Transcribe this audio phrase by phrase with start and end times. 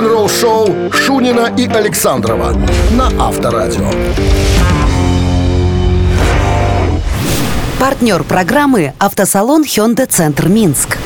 [0.00, 2.54] рок-н-ролл-шоу Шунина и Александрова
[2.92, 3.90] на Авторадио.
[7.78, 10.96] Партнер программы «Автосалон Hyundai Центр Минск».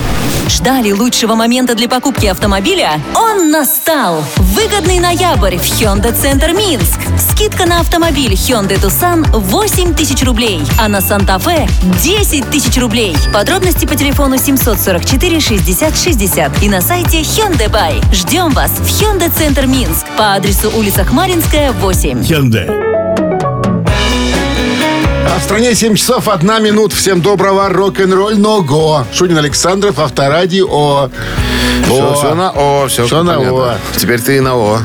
[0.48, 3.00] Ждали лучшего момента для покупки автомобиля?
[3.14, 4.24] Он настал!
[4.36, 6.98] Выгодный ноябрь в Hyundai Центр Минск.
[7.18, 11.68] Скидка на автомобиль Hyundai Tucson 8 тысяч рублей, а на Santa Fe
[12.02, 13.16] 10 тысяч рублей.
[13.32, 18.14] Подробности по телефону 744 60 60 и на сайте Hyundai Buy.
[18.14, 22.20] Ждем вас в Hyundai Центр Минск по адресу улица Хмаринская, 8.
[22.20, 23.03] Hyundai.
[25.34, 26.92] А в стране 7 часов 1 минут.
[26.92, 29.04] Всем доброго рок-н-ролльного.
[29.12, 30.64] Шунин Александров, Авторадио.
[30.68, 31.10] О.
[31.86, 33.72] Все, все на О, все, Всё на понятно.
[33.72, 33.78] О.
[33.96, 34.78] Теперь ты и на О.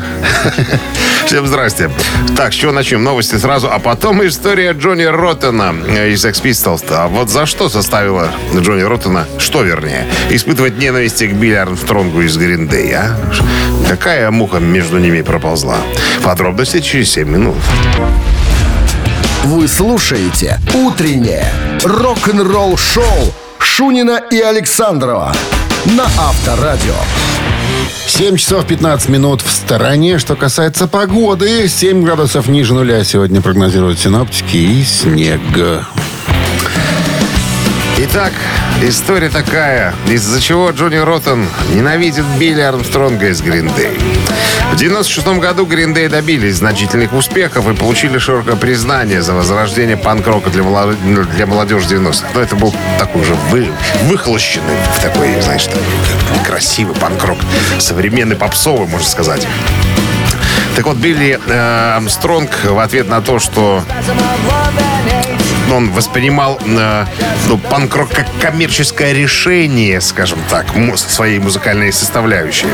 [1.27, 1.91] Всем здрасте.
[2.35, 3.03] Так, с чего начнем?
[3.03, 6.84] Новости сразу, а потом история Джонни Роттена э, из Sex Pistols.
[6.89, 12.36] А вот за что заставила Джонни Роттена, что вернее, испытывать ненависть к Билли Армстронгу из
[12.38, 13.16] Гриндей, а?
[13.88, 15.77] Какая муха между ними проползла?
[16.23, 17.58] Подробности через 7 минут.
[19.45, 21.45] Вы слушаете «Утреннее
[21.86, 25.34] рок-н-ролл-шоу» Шунина и Александрова
[25.86, 26.94] на Авторадио.
[28.06, 30.20] 7 часов 15 минут в стороне.
[30.20, 35.40] Что касается погоды, 7 градусов ниже нуля сегодня прогнозируют синоптики и снег.
[38.02, 38.31] Итак,
[38.81, 44.00] история такая, из-за чего Джонни Роттен ненавидит Билли Армстронга из Гриндей.
[44.72, 50.64] В 96 году Гриндей добились значительных успехов и получили широкое признание за возрождение панк-рока для,
[50.64, 50.94] моло-
[51.36, 52.30] для молодежи 90-х.
[52.33, 53.67] Но это был такой уже вы,
[54.03, 55.67] выхолощенный, такой, знаешь,
[56.47, 57.39] красивый панк-рок.
[57.80, 59.45] Современный попсовый, можно сказать.
[60.77, 63.83] Так вот, Билли э, Армстронг в ответ на то, что
[65.72, 67.06] он воспринимал э,
[67.48, 72.67] ну, панк-рок как коммерческое решение, скажем так, му- своей музыкальной составляющей.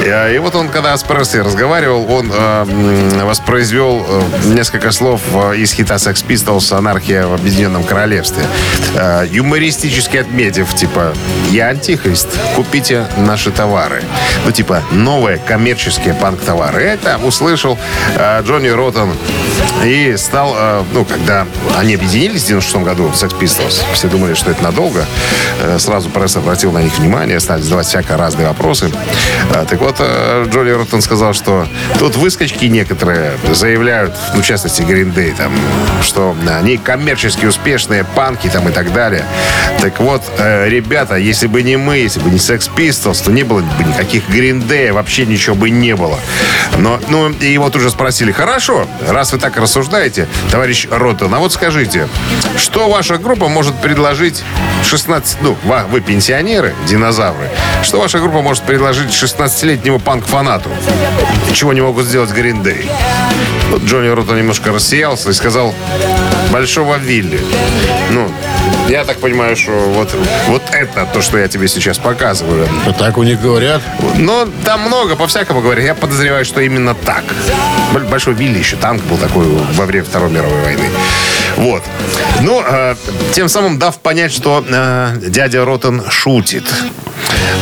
[0.00, 4.22] Э, И вот он, когда с Пресли разговаривал, он э, воспроизвел э,
[4.54, 8.44] несколько слов э, из хита Sex Pistols «Анархия в Объединенном Королевстве»,
[8.96, 11.12] Э, юмористически отметив, типа,
[11.50, 14.02] «Я антихрист, купите наши товары».
[14.44, 16.82] Ну, типа, новые коммерческие панк-товары.
[16.82, 17.78] Это услышал
[18.16, 19.12] э, Джонни Роттен
[19.84, 24.50] и стал, э, ну, когда они объединились в 96 году, Sex Pistols, все думали, что
[24.50, 25.04] это надолго.
[25.60, 28.90] Э, Сразу пресса обратил на них внимание, стали задавать всякие разные вопросы.
[29.52, 31.66] Э, Так вот, э, Джонни Роттен сказал, что
[31.98, 35.52] тут выскочки некоторые заявляют, ну, в частности, Day, там,
[36.02, 39.24] что они коммерчески успешные панки там и так далее.
[39.80, 43.60] Так вот, ребята, если бы не мы, если бы не Sex Pistols, то не было
[43.60, 46.18] бы никаких Day, вообще ничего бы не было.
[46.78, 51.38] Но, ну, и его тут же спросили, хорошо, раз вы так рассуждаете, товарищ Роттен, а
[51.38, 52.08] вот скажите,
[52.56, 54.42] что ваша группа может предложить
[54.84, 55.56] 16, ну,
[55.90, 57.48] вы пенсионеры, динозавры,
[57.82, 60.70] что ваша группа может предложить 16-летнему панк-фанату?
[61.52, 62.90] Чего не могут сделать Day?
[63.70, 65.74] Вот Джонни Роттен немножко рассеялся и сказал,
[66.52, 67.40] большого Вилли.
[68.10, 68.30] Ну,
[68.88, 70.14] я так понимаю, что вот,
[70.46, 72.68] вот это то, что я тебе сейчас показываю.
[72.84, 73.82] Вот так у них говорят.
[74.16, 75.84] Но там много, по-всякому говорят.
[75.84, 77.24] Я подозреваю, что именно так.
[78.10, 80.88] Большой Вилли еще танк был такой во время Второй мировой войны.
[81.56, 81.82] Вот.
[82.40, 82.94] Ну, э,
[83.32, 86.64] тем самым дав понять, что э, дядя Ротен шутит.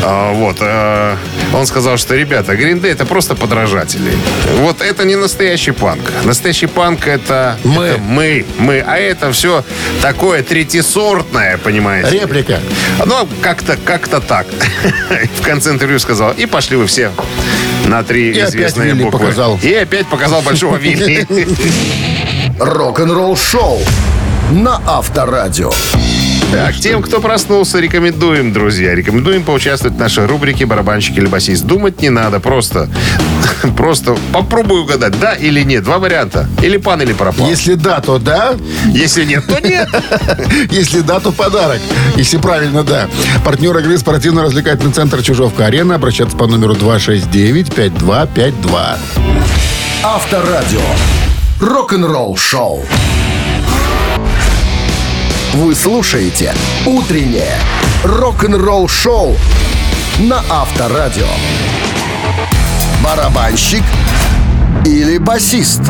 [0.03, 0.57] А, вот.
[0.61, 1.17] э,
[1.55, 4.13] он сказал, что, ребята, Day это просто подражатели.
[4.57, 6.01] Вот это не настоящий панк.
[6.25, 7.85] Настоящий панк это Мы.
[7.85, 8.81] это мы, мы.
[8.81, 9.65] А это все
[10.01, 12.11] такое третьесортное, понимаете?
[12.11, 12.21] ли.
[12.21, 12.61] Реплика.
[13.05, 14.47] Ну, как-то, как-то так.
[15.41, 17.13] В конце интервью сказал, и пошли вы все
[17.87, 19.19] на три И известные буквы.
[19.19, 19.59] показал.
[19.63, 21.27] И опять показал большого Вилли.
[22.59, 23.79] Рок-н-ролл-шоу
[24.53, 25.71] на Авторадио.
[26.53, 28.95] Так, тем, кто проснулся, рекомендуем, друзья.
[28.95, 31.65] Рекомендуем поучаствовать в нашей рубрике «Барабанщик или басист».
[31.65, 32.91] Думать не надо, просто,
[33.77, 35.85] просто попробуй угадать, да или нет.
[35.85, 36.47] Два варианта.
[36.61, 37.49] Или пан, или пропал.
[37.49, 38.55] Если да, то да.
[38.87, 39.89] Если нет, то нет.
[40.71, 41.81] Если да, то подарок.
[42.17, 43.09] Если правильно, да.
[43.47, 45.95] Партнер игры спортивно-развлекательный центр «Чужовка-арена».
[45.95, 48.99] Обращаться по номеру 269-5252.
[50.05, 50.81] Авторадио.
[51.63, 52.83] Рок-н-ролл-шоу.
[55.53, 56.53] Вы слушаете
[56.85, 57.55] «Утреннее
[58.03, 59.37] рок-н-ролл-шоу»
[60.19, 61.29] на Авторадио.
[63.05, 63.85] Барабанщик
[64.85, 65.83] или басист?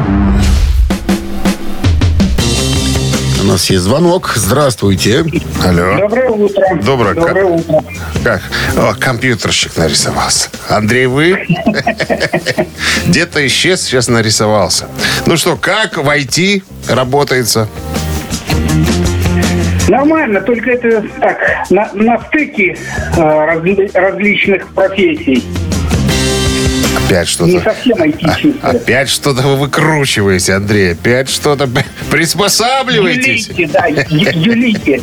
[3.42, 4.34] У нас есть звонок.
[4.36, 5.24] Здравствуйте.
[5.64, 5.96] Алло.
[5.98, 6.64] Доброе утро.
[6.80, 7.14] Доброе.
[7.14, 7.82] Доброе утро.
[8.22, 8.40] Как?
[8.76, 10.48] О, компьютерщик нарисовался.
[10.68, 11.44] Андрей, вы?
[13.08, 14.86] Где-то исчез, сейчас нарисовался.
[15.26, 17.68] Ну что, как в IT работается?
[19.88, 21.38] Нормально, только это так,
[21.70, 22.76] на, на стыке
[23.16, 25.42] э, разли- различных профессий.
[27.12, 27.50] Опять что-то.
[27.50, 28.54] Не совсем айтишнее.
[28.62, 30.92] Опять что-то вы выкручиваете, Андрей.
[30.92, 31.68] Опять что-то
[32.10, 33.48] приспосабливаетесь.
[33.48, 35.02] Юлите, да, юлите.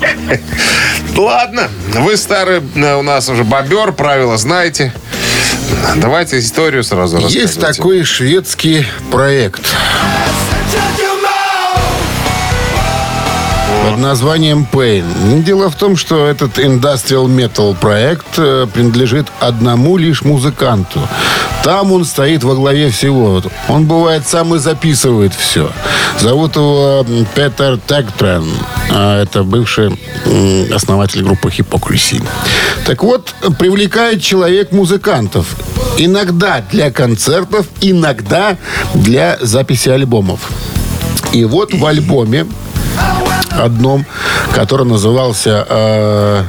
[1.15, 4.91] Ладно, вы старый э, у нас уже бобер, правила знаете.
[5.97, 7.41] Давайте историю сразу рассказывайте.
[7.41, 9.61] Есть такой шведский проект
[13.89, 15.43] под названием Pain.
[15.43, 21.07] Дело в том, что этот Industrial Metal проект э, принадлежит одному лишь музыканту.
[21.63, 23.41] Там он стоит во главе всего.
[23.67, 25.71] Он бывает сам и записывает все.
[26.19, 28.45] Зовут его Петер Тегтрен.
[28.91, 29.99] А Это бывший
[30.73, 32.23] основатель группы Hypocrisy.
[32.85, 35.55] Так вот, привлекает человек музыкантов.
[35.97, 38.57] Иногда для концертов, иногда
[38.93, 40.39] для записи альбомов.
[41.33, 42.47] И вот в альбоме
[43.51, 44.05] одном,
[44.53, 46.43] который назывался э,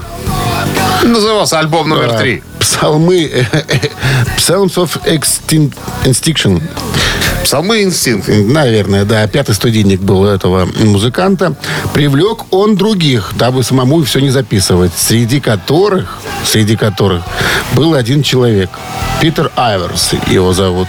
[1.03, 2.43] Назывался альбом номер три.
[2.61, 3.77] Псалмы э, э,
[4.37, 5.75] Psalms of Extin-
[6.05, 6.63] Extinction.
[7.43, 8.29] Псалмы инстинкт.
[8.29, 9.27] Наверное, да.
[9.27, 11.57] Пятый студийник был у этого музыканта.
[11.95, 14.93] Привлек он других, дабы самому все не записывать.
[14.95, 17.25] Среди которых, среди которых
[17.73, 18.71] был один человек.
[19.21, 20.89] Питер Айверс его зовут.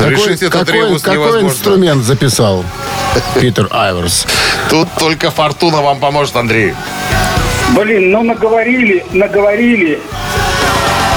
[0.00, 1.46] Решить какой, какой невозможно.
[1.48, 2.64] инструмент записал
[3.38, 4.26] Питер Айверс?
[4.70, 6.74] Тут только фортуна вам поможет, Андрей.
[7.76, 10.00] Блин, ну наговорили, наговорили.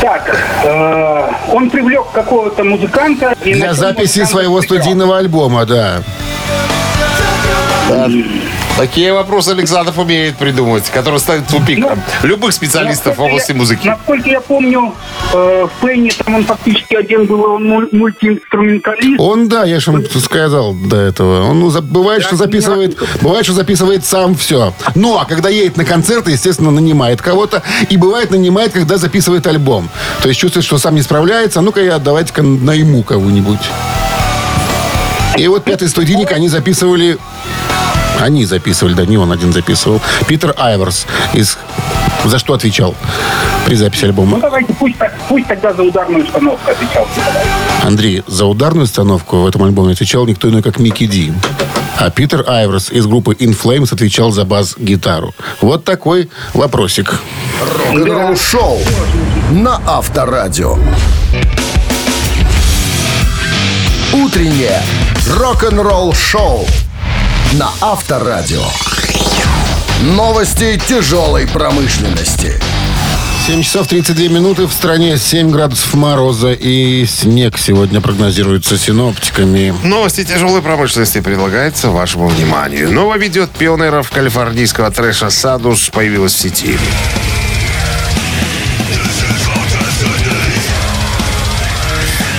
[0.03, 3.33] Так, э, он привлек какого-то музыканта.
[3.45, 6.03] и Для записи своего студийного альбома, да.
[8.77, 11.91] Такие вопросы Александров умеет придумывать, которые ставят в тупик Ну,
[12.23, 13.87] любых специалистов в области я- музыки.
[13.87, 14.95] Насколько я помню,
[15.31, 19.19] э, в Пенни там он фактически один был, он муль- мультиинструменталист.
[19.19, 21.49] Он, да, я же вам сказал до этого.
[21.49, 24.73] Он ну, бывает, что записывает, бывает, что записывает сам все.
[24.95, 27.61] Ну, а когда едет на концерты, естественно, нанимает кого-то.
[27.89, 29.87] И бывает, нанимает, когда записывает альбом.
[30.23, 31.61] То есть чувствует, что сам не справляется.
[31.61, 33.59] Ну-ка я давайте-ка найму кого-нибудь.
[35.37, 37.17] И вот пятый студийник они записывали...
[38.19, 40.01] Они записывали, да, не он один записывал.
[40.27, 41.57] Питер Айверс из...
[42.25, 42.95] За что отвечал
[43.65, 44.39] при записи Ну альбома?
[44.39, 47.05] давайте, пусть, так- пусть тогда за ударную установку отвечал.
[47.83, 51.33] Андрей, за ударную установку в этом альбоме отвечал никто иной, как Микки Ди.
[51.99, 55.35] А Питер Айверс из группы In Flames отвечал за бас-гитару.
[55.59, 57.19] Вот такой вопросик.
[57.91, 58.79] Рок-н-ролл шоу
[59.51, 60.77] на Авторадио.
[64.13, 64.81] Утреннее
[65.37, 66.65] рок-н-ролл шоу
[67.53, 68.63] на Авторадио.
[70.01, 72.59] Новости тяжелой промышленности.
[73.45, 74.65] 7 часов 32 минуты.
[74.65, 79.75] В стране 7 градусов мороза и снег сегодня прогнозируется синоптиками.
[79.83, 82.91] Новости тяжелой промышленности предлагается вашему вниманию.
[82.91, 86.77] Новое видео от пионеров калифорнийского трэша «Садус» появилось в сети.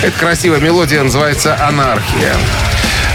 [0.03, 2.35] Эта красивая мелодия называется «Анархия».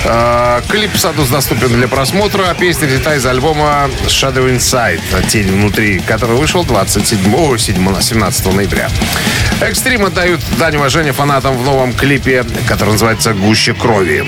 [0.06, 6.00] Э, Клип «Садус» доступен для просмотра, а песня взята из альбома «Shadow Inside» «Тень внутри»,
[6.00, 8.90] который вышел 27, о, 7, 17 ноября.
[9.62, 14.26] Экстрим отдают дань уважения фанатам в новом клипе, который называется «Гуще крови».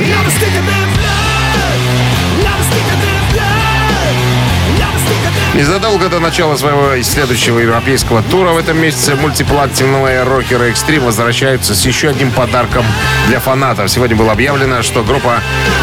[5.54, 11.86] Незадолго до начала своего следующего европейского тура в этом месяце мультиплатиновые рокеры Extreme возвращаются с
[11.86, 12.86] еще одним подарком
[13.28, 13.92] для фанатов.
[13.92, 15.42] Сегодня было объявлено, что группа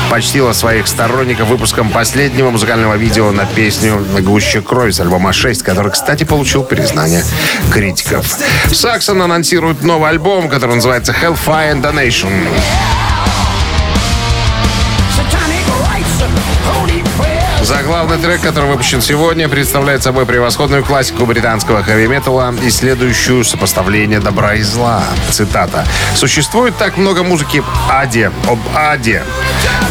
[0.09, 5.93] почтила своих сторонников выпуском последнего музыкального видео на песню «Гуще крови» с альбома 6, который,
[5.93, 7.23] кстати, получил признание
[7.71, 8.27] критиков.
[8.73, 12.33] Саксон анонсирует новый альбом, который называется Hellfire Donation.
[17.63, 24.63] Заглавный трек, который выпущен сегодня, представляет собой превосходную классику британского хэви-металла, исследующую сопоставление добра и
[24.63, 25.03] зла.
[25.31, 25.85] Цитата.
[26.15, 29.23] «Существует так много музыки аде, об аде,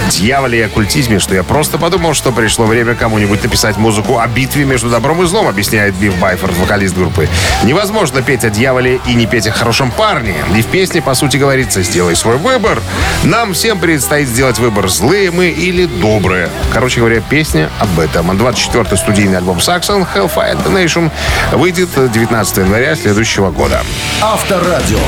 [0.10, 4.64] дьяволе и оккультизме, что я просто подумал, что пришло время кому-нибудь написать музыку о битве
[4.64, 7.28] между добром и злом», объясняет Биф Байфорд, вокалист группы.
[7.64, 10.36] «Невозможно петь о дьяволе и не петь о хорошем парне.
[10.56, 12.82] И в песне, по сути, говорится, сделай свой выбор.
[13.24, 16.50] Нам всем предстоит сделать выбор, злые мы или добрые».
[16.74, 18.32] Короче говоря, песня об этом.
[18.32, 21.12] 24-й студийный альбом Saxon Hellfire and Donation
[21.54, 23.82] выйдет 19 января следующего года.
[24.22, 25.00] Авторадио.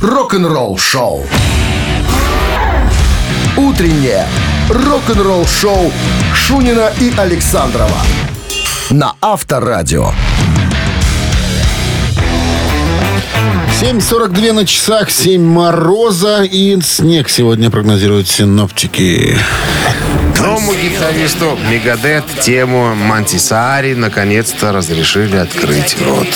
[0.00, 1.26] Рок-н-ролл шоу.
[3.56, 4.26] Утреннее
[4.70, 5.92] рок-н-ролл шоу
[6.34, 7.98] Шунина и Александрова
[8.90, 10.12] на Авторадио.
[13.80, 19.38] 7.42 на часах, 7 мороза и снег сегодня прогнозируют синоптики.
[20.42, 26.28] Новому гитаристу Мегадет тему Мантисари наконец-то разрешили открыть рот.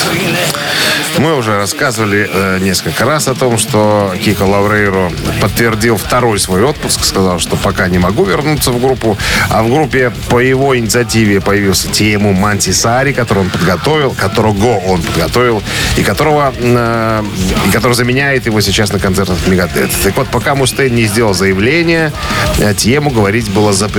[1.17, 7.03] Мы уже рассказывали э, несколько раз о том, что Кико Лаврейро подтвердил второй свой отпуск,
[7.03, 9.17] сказал, что пока не могу вернуться в группу,
[9.49, 15.63] а в группе по его инициативе появился тему Мантисари, который он подготовил, которого он подготовил,
[15.97, 17.23] и которого э,
[17.67, 19.91] и который заменяет его сейчас на концертах Мегадет.
[20.03, 22.11] Так вот, пока Мустейн не сделал заявление,
[22.59, 23.94] э, тему говорить было запрещено.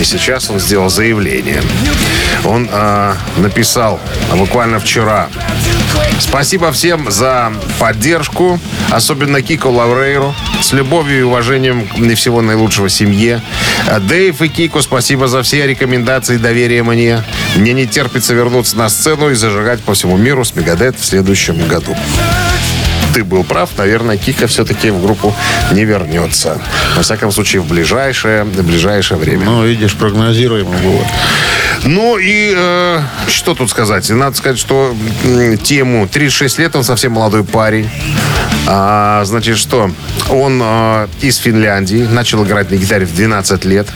[0.00, 1.62] И сейчас он сделал заявление.
[2.44, 5.28] Он э, написал а буквально вчера.
[6.18, 8.58] Спасибо всем за поддержку,
[8.90, 10.34] особенно Кико Лаврейру.
[10.60, 13.42] С любовью и уважением и всего наилучшего семье.
[13.88, 17.22] А Дэйв и Кико, спасибо за все рекомендации и доверие мне.
[17.56, 21.66] Мне не терпится вернуться на сцену и зажигать по всему миру с Мегадет в следующем
[21.66, 21.96] году
[23.12, 23.70] ты был прав.
[23.76, 25.34] Наверное, Кика все-таки в группу
[25.72, 26.60] не вернется.
[26.96, 29.44] Во всяком случае, в ближайшее, в ближайшее время.
[29.44, 31.06] Ну, видишь, прогнозируемо было.
[31.84, 34.08] Ну и э, что тут сказать?
[34.10, 37.90] Надо сказать, что м, тему 36 лет, он совсем молодой парень.
[38.66, 39.90] А, значит, что?
[40.30, 43.88] Он э, из Финляндии, начал играть на гитаре в 12 лет.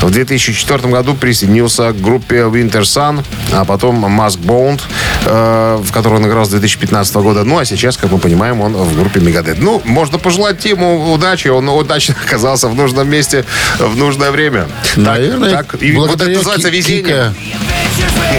[0.00, 4.80] В 2004 году присоединился к группе Winter Sun, а потом Mask Bound,
[5.24, 7.44] э, в которой он играл с 2015 года.
[7.44, 9.58] Ну, а сейчас, как мы понимаем, он в группе Megadeth.
[9.60, 11.48] Ну, можно пожелать Тиму удачи.
[11.48, 13.44] Он удачно оказался в нужном месте
[13.78, 14.66] в нужное время.
[14.96, 15.82] Наверное, так, так.
[15.82, 17.02] И вот это называется Ки- везение.
[17.02, 17.32] Кика.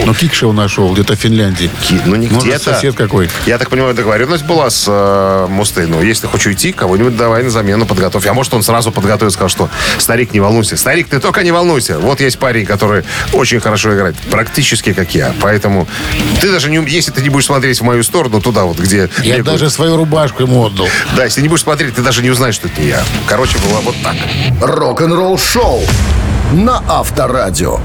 [0.05, 1.69] Ну, Кикша он нашел где-то в Финляндии.
[1.81, 2.74] Ки- Ну, не Может, где-то.
[2.74, 3.29] сосед какой.
[3.45, 6.01] Я так понимаю, договоренность была с э, Мустейну.
[6.01, 8.25] Если ты хочешь уйти, кого-нибудь давай на замену подготовь.
[8.27, 9.69] А может, он сразу подготовил и сказал, что
[10.00, 10.75] старик, не волнуйся.
[10.77, 12.00] Старик, ты только не волнуйся.
[12.00, 14.15] Вот есть парень, который очень хорошо играет.
[14.31, 15.33] Практически как я.
[15.41, 15.88] Поэтому
[16.41, 16.79] ты даже не...
[16.79, 19.09] ум- Если ты не будешь смотреть в мою сторону, туда вот, где...
[19.23, 20.88] Я бегают- даже свою рубашку ему отдал.
[21.15, 23.03] Да, если не будешь смотреть, ты даже не узнаешь, что это не я.
[23.27, 24.15] Короче, было вот так.
[24.62, 25.81] Рок-н-ролл шоу
[26.53, 27.79] на Авторадио.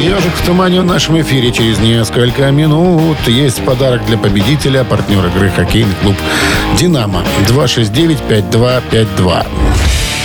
[0.00, 3.16] Ежик в тумане в нашем эфире через несколько минут.
[3.26, 6.16] Есть подарок для победителя, партнер игры хоккейный клуб
[6.78, 7.22] «Динамо».
[7.48, 9.46] 269-5252.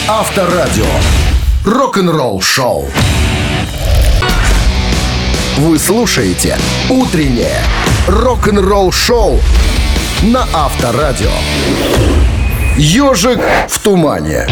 [0.07, 0.85] Авторадио.
[1.65, 2.89] Рок-н-ролл шоу.
[5.57, 6.57] Вы слушаете
[6.89, 7.59] «Утреннее
[8.07, 9.39] рок-н-ролл шоу»
[10.23, 11.29] на Авторадио.
[12.77, 13.39] «Ежик
[13.69, 14.47] в тумане».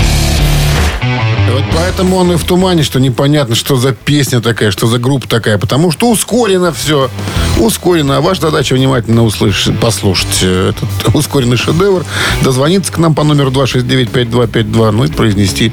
[1.53, 5.27] Вот поэтому он и в тумане, что непонятно, что за песня такая, что за группа
[5.27, 5.57] такая.
[5.57, 7.09] Потому что ускорено все.
[7.57, 8.17] Ускорено.
[8.17, 12.05] А ваша задача внимательно услышать, послушать э, этот ускоренный шедевр.
[12.43, 14.91] Дозвониться к нам по номеру 269-5252.
[14.91, 15.71] Ну и произнести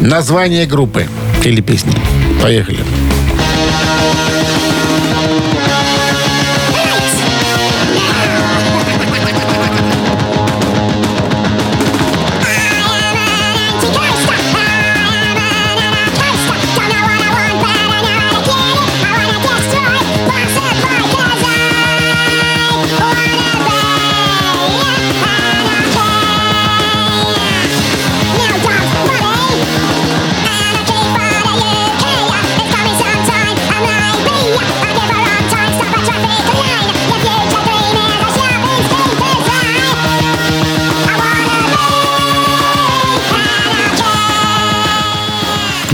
[0.00, 1.06] название группы
[1.44, 1.92] или песни.
[2.42, 2.84] Поехали.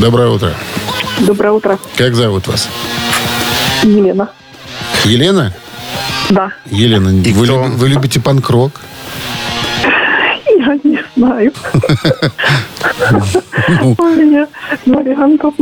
[0.05, 0.53] Доброе утро.
[1.21, 2.69] Доброе утро, Как зовут вас?
[3.83, 4.29] Елена.
[5.07, 5.55] Елена?
[6.29, 7.65] Да, Елена, И вы, кто?
[7.65, 8.83] люби- вы любите панк-рок?
[10.59, 11.55] я не знаю.
[13.81, 14.47] У меня
[14.85, 15.55] вариантов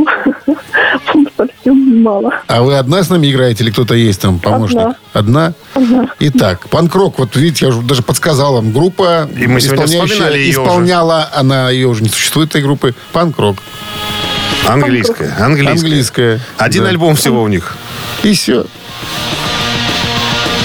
[1.37, 2.33] совсем мало.
[2.47, 4.97] А вы одна с нами играете или кто-то есть там помощник?
[5.13, 5.53] Одна.
[6.19, 8.73] Итак, панк-рок, вот видите, я уже даже подсказал вам.
[8.73, 13.55] Группа, И мы сегодня исполняющая- исполняла, она ее уже не существует, этой группы, панк-рок.
[14.67, 15.33] Английская.
[15.39, 15.71] Английская.
[15.73, 16.39] Английская.
[16.57, 16.89] Один Да.
[16.89, 17.75] альбом всего у них.
[18.23, 18.65] И все.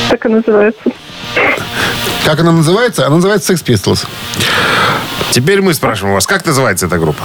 [0.09, 0.81] Так и называется.
[2.25, 3.07] Как она называется?
[3.07, 4.07] Она называется Sex Pistols.
[5.31, 7.25] Теперь мы спрашиваем вас, как называется эта группа?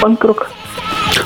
[0.00, 0.48] Панк-рок.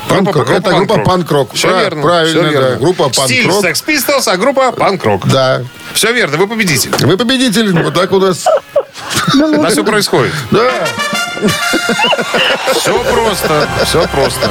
[0.09, 1.53] Это группа панк-рок.
[1.53, 2.01] Все Пра- верно.
[2.01, 2.69] Правильно, все верно.
[2.71, 2.75] да.
[2.77, 3.65] Группа Стиль панк-рок.
[3.65, 5.27] Sex Pistols, а группа панк-рок.
[5.27, 5.61] Да.
[5.93, 6.91] Все верно, вы победитель.
[6.99, 7.71] Вы победитель.
[7.83, 8.45] Вот так у нас.
[9.35, 10.33] Да все происходит.
[10.51, 10.71] Да.
[12.73, 13.67] Все просто.
[13.85, 14.49] Все просто.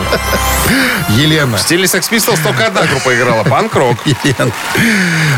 [1.10, 1.56] Елена.
[1.56, 3.44] В стиле Sex Pistols только одна группа играла.
[3.44, 3.98] Панк-рок.
[4.04, 4.52] Елена.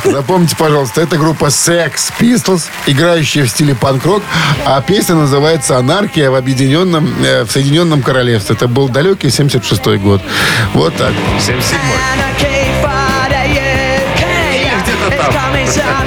[0.04, 4.22] Запомните, пожалуйста, это группа Sex Pistols, играющая в стиле панк-рок,
[4.64, 8.56] а песня называется «Анархия в объединенном, э, в Соединенном Королевстве».
[8.56, 10.20] Это был далекий 76-й год.
[10.74, 11.12] Вот так.
[11.38, 12.59] 77-й.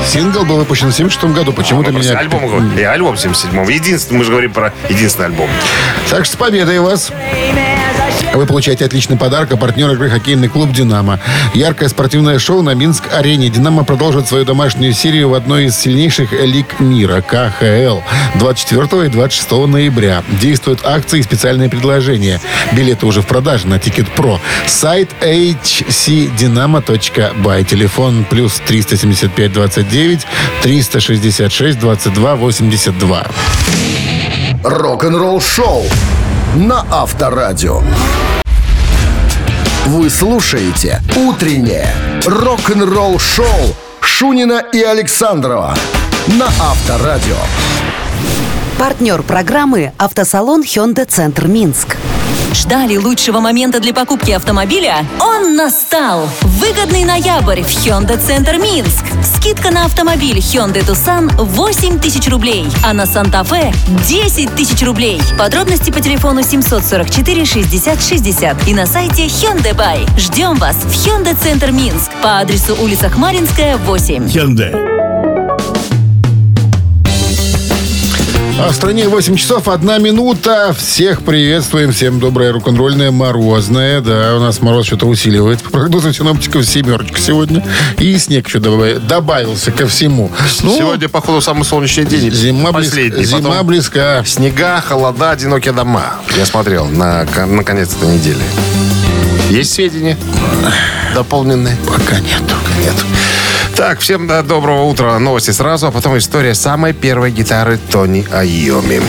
[0.05, 1.53] Сингл был выпущен в 76 году.
[1.53, 2.19] Почему-то Мы просто меня...
[2.19, 2.77] Альбом.
[2.77, 3.67] И альбом 77-м.
[3.67, 5.49] Единственный, мы же говорим про единственный альбом.
[6.09, 7.11] Так что с победой вас.
[8.33, 11.19] Вы получаете отличный подарок, а партнер игры хоккейный клуб «Динамо».
[11.53, 13.49] Яркое спортивное шоу на Минск-арене.
[13.49, 17.99] «Динамо» продолжит свою домашнюю серию в одной из сильнейших лиг мира– КХЛ.
[18.39, 20.23] 24 и 26 ноября.
[20.41, 22.41] Действуют акции и специальные предложения.
[22.71, 24.39] Билеты уже в продаже на Ticketpro.
[24.67, 27.63] Сайт hcdinamo.by.
[27.63, 30.27] Телефон плюс 375 29
[30.61, 33.27] 366 22 82.
[34.63, 35.85] Рок-н-ролл шоу
[36.55, 37.81] на Авторадио.
[39.87, 41.87] Вы слушаете «Утреннее
[42.27, 43.47] рок-н-ролл шоу»
[44.01, 45.75] Шунина и Александрова
[46.27, 47.37] на Авторадио.
[48.77, 51.97] Партнер программы «Автосалон Hyundai Центр Минск».
[52.53, 55.05] Ждали лучшего момента для покупки автомобиля?
[55.19, 56.29] Он настал!
[56.41, 59.03] Выгодный ноябрь в Hyundai Центр Минск.
[59.23, 63.73] Скидка на автомобиль Hyundai Tucson 8 тысяч рублей, а на Санта-Фе
[64.07, 65.19] 10 тысяч рублей.
[65.37, 70.07] Подробности по телефону 744 60 60 и на сайте Hyundai Buy.
[70.19, 74.27] Ждем вас в Hyundai Центр Минск по адресу улица Хмаринская, 8.
[78.59, 80.73] А в стране 8 часов 1 минута.
[80.77, 81.91] Всех приветствуем.
[81.91, 83.99] Всем доброе рок-н-ролльное морозное.
[83.99, 85.65] Да, у нас мороз что-то усиливается.
[85.65, 87.65] По прогнозу синоптиков семерочка сегодня.
[87.97, 90.31] И снег еще добав- добавился ко всему.
[90.61, 92.31] Ну, Сегодня, походу, самый солнечный день.
[92.31, 93.23] зима, Последний.
[93.25, 94.23] зима Потом близка.
[94.25, 96.13] Снега, холода, одинокие дома.
[96.37, 98.43] Я смотрел на, на конец этой недели.
[99.49, 100.17] Есть сведения
[101.13, 101.75] дополненные?
[101.87, 102.55] Пока нету.
[102.79, 102.93] Нет.
[103.75, 105.17] Так, всем доброго утра.
[105.17, 109.01] Новости сразу, а потом история самой первой гитары Тони Айоми.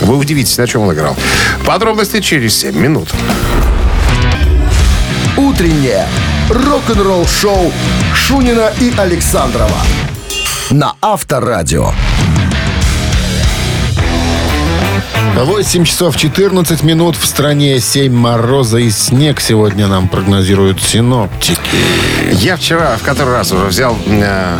[0.00, 1.16] Вы удивитесь, на чем он играл.
[1.64, 3.08] Подробности через 7 минут.
[5.36, 6.06] «Утреннее
[6.50, 7.72] рок-н-ролл шоу»
[8.14, 9.78] Шунина и Александрова
[10.70, 11.92] на Авторадио.
[15.44, 21.58] 8 часов 14 минут в стране 7 мороза и снег сегодня нам прогнозируют синоптики.
[22.32, 24.58] Я вчера в который раз уже взял э,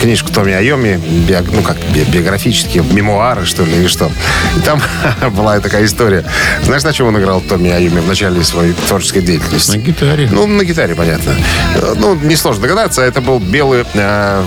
[0.00, 4.10] книжку Томи Айоми, био- ну как, би- биографические, мемуары, что ли, или что.
[4.56, 4.82] И там
[5.34, 6.24] была такая история.
[6.62, 9.76] Знаешь, на чем он играл Томи Айоми в начале своей творческой деятельности?
[9.76, 10.28] На гитаре.
[10.30, 11.34] Ну, на гитаре, понятно.
[11.74, 14.44] Э, Ну, несложно догадаться, это был белый э,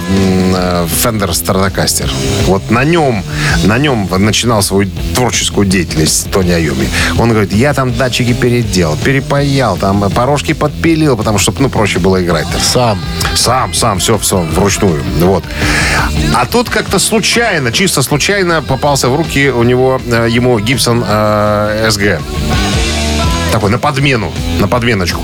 [0.55, 2.09] э, Fender Stratocaster.
[2.45, 3.23] Вот на нем,
[3.63, 6.87] на нем начинал свою творческую деятельность Тони Айоми.
[7.17, 12.21] Он говорит, я там датчики переделал, перепаял, там порожки подпилил, потому что, ну, проще было
[12.23, 12.47] играть.
[12.61, 12.99] Сам.
[13.35, 15.03] Сам, сам, все, все, вручную.
[15.19, 15.43] Вот.
[16.33, 21.87] А тут как-то случайно, чисто случайно попался в руки у него, э, ему Гибсон э,
[21.89, 22.19] СГ.
[23.51, 25.21] Такой, на подмену, на подменочку.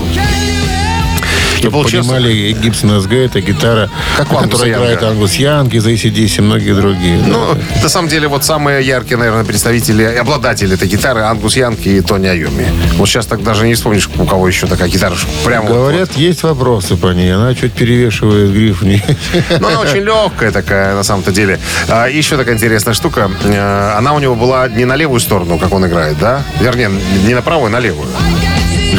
[1.62, 5.02] Чтобы получился- понимали, Гибсон СГ это гитара, Как которой играет.
[5.02, 7.18] Ангус Янг, из ACDC и многие другие.
[7.26, 12.00] Ну, на самом деле, вот самые яркие, наверное, представители, обладатели этой гитары Ангус Янг и
[12.00, 12.66] Тони Айоми.
[12.96, 15.14] Вот сейчас так даже не вспомнишь, у кого еще такая гитара.
[15.44, 17.32] Прямо вот- Говорят, есть вопросы по ней.
[17.34, 18.82] Она чуть перевешивает гриф.
[18.82, 21.58] Ну, она очень легкая такая, на самом-то деле.
[21.88, 23.30] А, еще такая интересная штука.
[23.44, 26.42] Э, Она у него была не на левую сторону, как он играет, да?
[26.60, 26.90] Вернее,
[27.26, 28.08] не на правую, а на левую.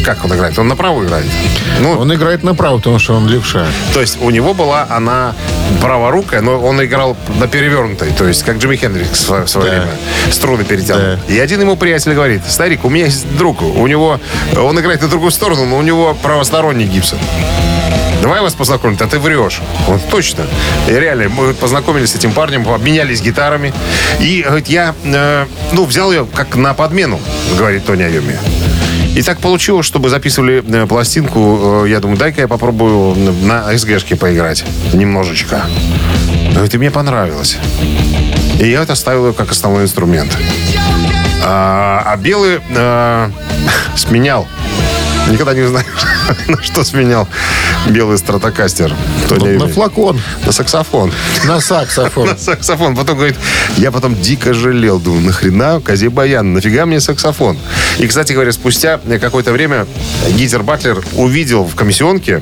[0.03, 0.57] Как он играет?
[0.59, 1.25] Он на правую играет?
[1.79, 3.65] Ну, Он играет направо, потому что он левша.
[3.93, 5.33] то есть у него была она
[5.81, 9.59] праворукая, но он играл на перевернутой, то есть как Джимми Хендрикс в свое, Да.
[9.59, 9.87] время.
[10.31, 11.17] Струны перетянул.
[11.27, 14.19] И один ему приятель говорит, старик, у меня есть друг, у него,
[14.57, 17.19] он играет на другую сторону, но у него правосторонний гипсон.
[18.21, 19.61] Давай вас познакомим, а ты врешь.
[19.87, 20.45] Он точно.
[20.87, 23.73] И реально, мы познакомились с этим парнем, обменялись гитарами.
[24.21, 27.19] И, говорит, я, э, ну, взял ее как на подмену,
[27.57, 28.39] говорит Тони Айоми.
[29.15, 31.83] И так получилось, чтобы записывали э, пластинку.
[31.85, 35.61] э, я думаю, дай-ка я попробую на СГшке поиграть немножечко.
[36.51, 37.57] Говорит, и мне понравилось.
[38.59, 40.35] И я это ставил её как основной инструмент.
[41.43, 43.29] А, а белый э,
[43.95, 44.47] сменял.
[45.29, 45.87] Никогда не знаешь,
[46.47, 47.27] на что сменял
[47.87, 48.93] белый стратокастер.
[49.29, 51.11] На флакон, На саксофон.
[51.45, 52.27] на саксофон.
[52.29, 52.95] На саксофон.
[52.95, 53.35] Потом говорит,
[53.77, 54.99] я потом дико жалел.
[54.99, 56.53] Думаю, нахрена Козе Баян?
[56.53, 57.57] Нафига мне саксофон?
[57.99, 59.87] И, кстати говоря, спустя какое-то время
[60.29, 62.41] Гитер Батлер увидел в комиссионке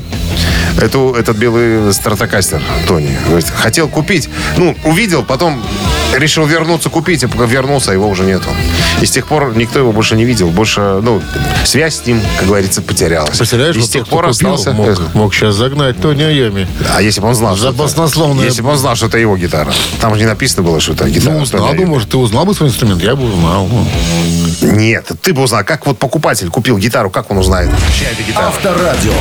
[0.80, 3.18] эту, этот белый стратокастер Тони.
[3.28, 4.30] Говорит, хотел купить.
[4.58, 5.64] Ну, увидел, потом
[6.18, 8.50] решил вернуться купить, а пока вернулся, его уже нету.
[9.02, 10.50] И с тех пор никто его больше не видел.
[10.50, 11.22] Больше, ну,
[11.66, 13.38] связь с ним, как говорится, потерялась.
[13.38, 14.72] Представляешь, И с тех пор купил, остался...
[14.74, 16.68] мог, мог сейчас загнать Тони Айоми.
[16.96, 19.18] А если бы он знал, За что это- баснословное- Если бы он знал, что это
[19.18, 19.72] его гитара.
[20.00, 21.34] Там же не написано было, что это гитара.
[21.34, 23.68] Ну, узнал бы, может, ты узнал бы свой инструмент, я бы узнал.
[23.68, 23.88] Ну,
[24.72, 28.48] Нет, ты бы узнал, как вот покупатель купил гитару, как он узнает, чья это гитара?
[28.48, 29.14] Авторадио.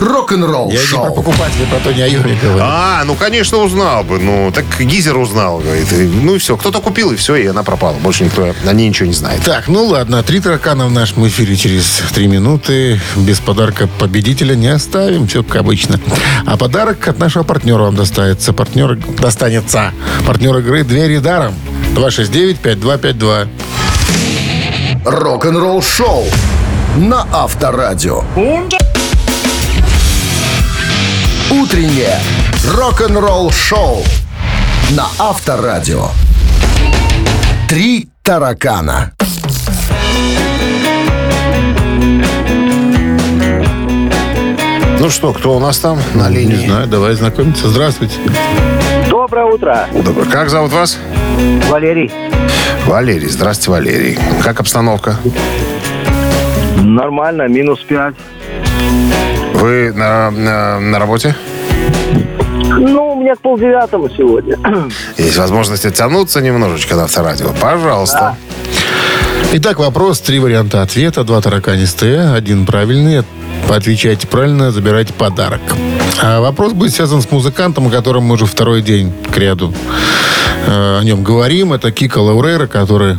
[0.00, 1.14] Рок-н-ролл Я не про шоу.
[1.14, 2.60] покупателя, про Тони Айоми говорю.
[2.62, 4.18] А, ну, конечно, узнал бы.
[4.18, 5.90] Ну, так Гизер узнал, говорит.
[5.92, 6.56] И, Ну и все.
[6.56, 7.94] Кто-то купил, и все, и она пропала.
[7.94, 9.42] Больше никто о ней ничего не знает.
[9.42, 13.00] Так, ну ладно, три таракана в нашем эфире через три минуты.
[13.16, 15.98] Без подарка победителя не оставим, все как обычно.
[16.46, 18.52] А подарок от нашего партнера вам достается.
[18.52, 19.92] Партнер достанется.
[20.26, 21.54] Партнер игры «Двери даром».
[21.96, 23.48] 269-5252.
[25.04, 26.24] Рок-н-ролл шоу
[26.96, 28.22] на Авторадио.
[31.50, 32.18] Утреннее
[32.74, 34.02] рок-н-ролл шоу
[34.90, 36.08] на Авторадио.
[37.68, 39.12] Три таракана.
[45.00, 46.66] Ну что, кто у нас там на Не линии?
[46.66, 47.68] знаю, давай знакомиться.
[47.68, 48.16] Здравствуйте.
[49.08, 50.24] Доброе утро, Добро.
[50.30, 50.98] Как зовут вас?
[51.70, 52.10] Валерий.
[52.86, 53.28] Валерий.
[53.28, 54.18] Здравствуйте, Валерий.
[54.42, 55.16] Как обстановка?
[56.76, 58.14] Нормально, минус пять.
[59.54, 61.34] Вы на, на, на работе?
[62.70, 64.56] Ну, у меня к полдевятому сегодня.
[65.16, 67.52] Есть возможность оттянуться немножечко на авторадио?
[67.60, 68.36] Пожалуйста.
[69.52, 73.24] Итак, вопрос, три варианта ответа, два тараканистые, один правильный.
[73.68, 75.60] Отвечайте правильно, забирайте подарок.
[76.22, 79.72] А вопрос будет связан с музыкантом, о котором мы уже второй день к ряду
[80.66, 81.72] э, о нем говорим.
[81.72, 83.16] Это Кика Лаурейра, который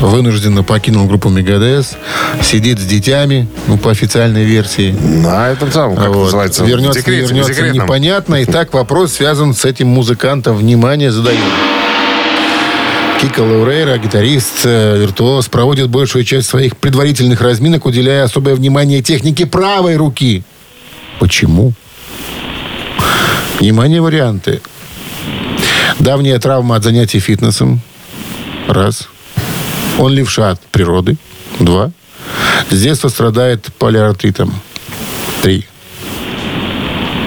[0.00, 1.96] вынужденно покинул группу Мегадес,
[2.42, 4.92] сидит с детьми, ну, по официальной версии.
[4.92, 6.24] На этом самом, как Вот.
[6.24, 6.64] называется?
[6.64, 7.84] Вернется, декрете, не вернется, декретном.
[7.84, 8.42] непонятно.
[8.44, 10.56] Итак, вопрос связан с этим музыкантом.
[10.56, 11.40] Внимание, задаем.
[13.20, 19.44] Кика Лаурейра, гитарист, э, виртуоз, проводит большую часть своих предварительных разминок, уделяя особое внимание технике
[19.44, 20.42] правой руки.
[21.18, 21.72] Почему?
[23.58, 24.62] Внимание, варианты.
[25.98, 27.82] Давняя травма от занятий фитнесом.
[28.68, 29.06] Раз.
[30.00, 31.16] Он левша от природы.
[31.58, 31.92] Два.
[32.70, 34.52] С детства страдает полиартритом.
[35.42, 35.66] Три.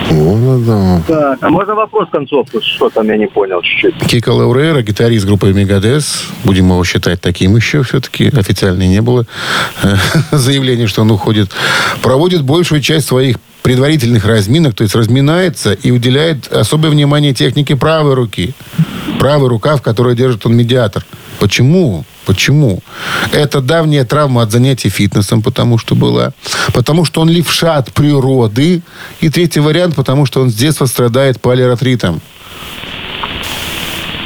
[0.09, 1.01] Ну, да.
[1.07, 2.61] Так, а можно вопрос концовку?
[2.61, 4.07] Что там, я не понял чуть-чуть.
[4.07, 9.25] Кика Лаурейра, гитарист группы Мегадес, будем его считать таким еще все-таки, официально не было
[9.83, 9.95] э,
[10.31, 11.51] заявления, что он уходит,
[12.01, 18.15] проводит большую часть своих предварительных разминок, то есть разминается и уделяет особое внимание технике правой
[18.15, 18.53] руки.
[19.19, 21.05] Правая рука, в которой держит он медиатор.
[21.39, 22.03] Почему?
[22.25, 22.79] Почему?
[23.31, 26.31] Это давняя травма от занятий фитнесом, потому что была.
[26.73, 28.81] Потому что он левша от природы.
[29.21, 32.21] И третий вариант, потому что он с детства страдает полиартритом.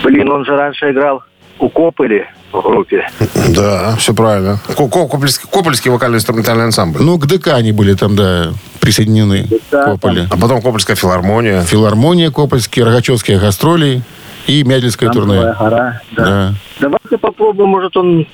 [0.04, 1.24] Блин, он же раньше играл
[1.60, 3.10] у Кополи в группе.
[3.50, 4.60] Да, все правильно.
[4.68, 7.02] Ко- Ко- Копольский, Копольский вокально-инструментальный ансамбль.
[7.02, 9.48] Ну, к ДК они были там, да, присоединены.
[9.72, 10.28] Да, Кополи.
[10.30, 11.62] А потом Копольская филармония.
[11.64, 14.02] Филармония Копольские, Рогачевские гастроли
[14.48, 15.56] и Мядельское Тамбовая турне.
[15.60, 16.02] гора.
[16.12, 16.24] Да.
[16.26, 16.54] Да.
[16.80, 18.26] Давайте попробуем, может он...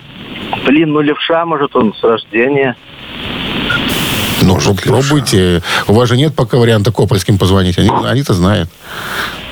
[0.66, 2.76] Блин, ну левша, может он с рождения.
[4.42, 5.62] Ну, пробуйте.
[5.88, 7.78] У вас же нет пока варианта Копольским позвонить.
[7.78, 8.70] Они, они-то знают.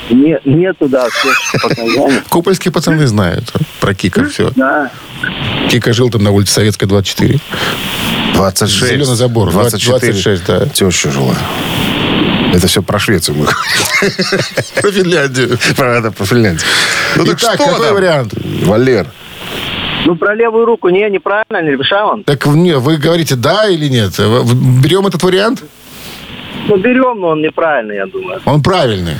[0.09, 1.07] Не, нету, да.
[2.29, 4.51] Копольские пацаны знают про Кика все.
[4.55, 4.91] Да.
[5.69, 7.39] Кика жил там на улице Советская, 24.
[8.33, 8.91] 26.
[8.91, 9.51] Зеленый забор.
[9.51, 9.99] 24.
[10.11, 10.65] 26, да.
[10.67, 11.35] Теща жила.
[12.53, 13.45] Это все про Швецию мы
[14.81, 15.57] Про Финляндию.
[15.75, 16.67] Про это, про Финляндию.
[17.15, 18.33] Ну так Итак, что какой вариант?
[18.63, 19.07] Валер.
[20.05, 22.23] Ну, про левую руку, не, неправильно, не левша он.
[22.23, 24.17] Так не, вы говорите да или нет?
[24.83, 25.63] Берем этот вариант?
[26.67, 28.41] Ну, берем, но он неправильный, я думаю.
[28.45, 29.15] Он правильный.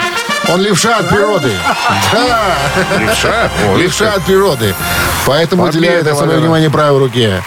[0.50, 1.52] Он левша от природы.
[2.12, 2.56] Да.
[3.00, 3.52] Левша?
[3.68, 4.74] О, Левша от природы.
[5.26, 7.42] Поэтому Победа, особое внимание правой руке.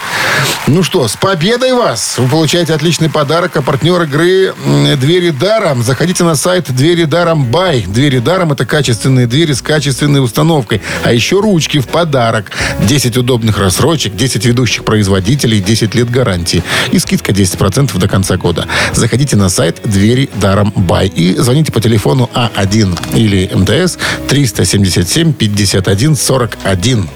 [0.66, 2.14] Ну что, с победой вас!
[2.16, 3.56] Вы получаете отличный подарок.
[3.56, 4.54] А партнер игры
[4.96, 5.82] «Двери даром».
[5.82, 7.84] Заходите на сайт «Двери даром бай».
[7.86, 10.80] «Двери даром»— это качественные двери с качественной установкой.
[11.02, 12.50] А еще ручки в подарок.
[12.80, 16.64] 10 удобных рассрочек, 10 ведущих производителей, 10 лет гарантии.
[16.92, 18.66] И скидка 10% до конца года.
[18.94, 26.16] Заходите на сайт «Двери даром бай» и звоните по телефону А1 или МТС 377 51
[26.16, 27.08] 41.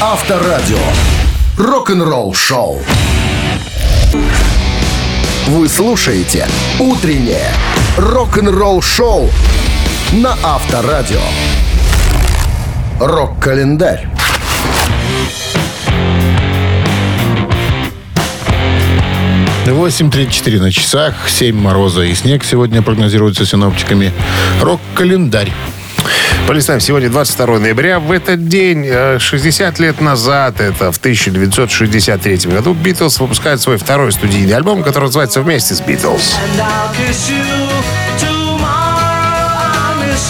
[0.00, 0.76] Авторадио.
[1.56, 2.78] Рок-н-ролл шоу.
[5.46, 6.46] Вы слушаете
[6.78, 7.50] «Утреннее
[7.96, 9.30] рок-н-ролл шоу»
[10.12, 11.22] на Авторадио.
[13.00, 14.06] Рок-календарь.
[19.64, 24.12] Восемь тридцать четыре на часах, 7 мороза и снег сегодня прогнозируется синоптиками.
[24.60, 25.52] Рок-календарь.
[26.46, 26.80] Полистаем.
[26.80, 27.98] Сегодня 22 ноября.
[27.98, 34.12] В этот день, э, 60 лет назад, это в 1963 году, Битлз выпускают свой второй
[34.12, 36.36] студийный альбом, который называется «Вместе с Битлз».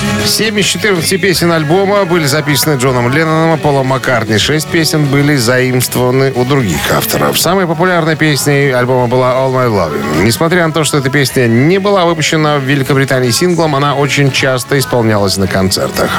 [0.02, 0.46] You tomorrow.
[0.46, 4.38] I'll miss you 7 из 14 песен альбома были записаны Джоном Ленноном и Полом Маккартни.
[4.38, 7.38] Шесть песен были заимствованы у других авторов.
[7.38, 10.24] Самой популярной песней альбома была All My Loving.
[10.24, 14.78] Несмотря на то, что эта песня не была выпущена в Великобритании синглом, она очень часто
[14.78, 16.10] исполнялась на концертах.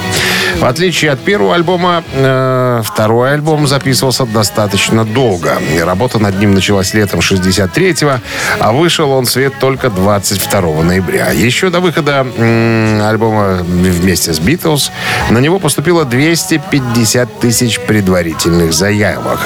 [0.59, 5.57] В отличие от первого альбома, э, второй альбом записывался достаточно долго.
[5.83, 8.19] Работа над ним началась летом 63-го,
[8.59, 11.31] а вышел он в свет только 22 ноября.
[11.31, 13.63] Еще до выхода м, альбома
[13.97, 14.91] вместе с Битлз
[15.29, 19.39] на него поступило 250 тысяч предварительных заявок.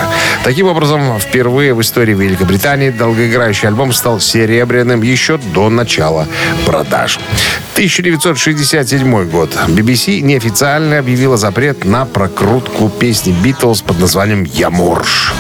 [0.44, 6.28] Таким образом, впервые в истории Великобритании долгоиграющий альбом стал серебряным еще до начала
[6.66, 7.20] продаж.
[7.74, 9.58] 1967 год.
[9.68, 15.34] BBC неофициально объявила запрет на прокрутку песни Битлз под названием «Я морж».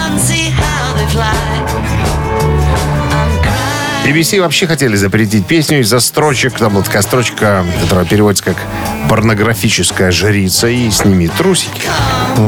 [4.11, 6.57] BBC вообще хотели запретить песню из-за строчек.
[6.57, 8.57] Там вот такая строчка, которая переводится как
[9.07, 11.81] «порнографическая жрица» и «сними трусики».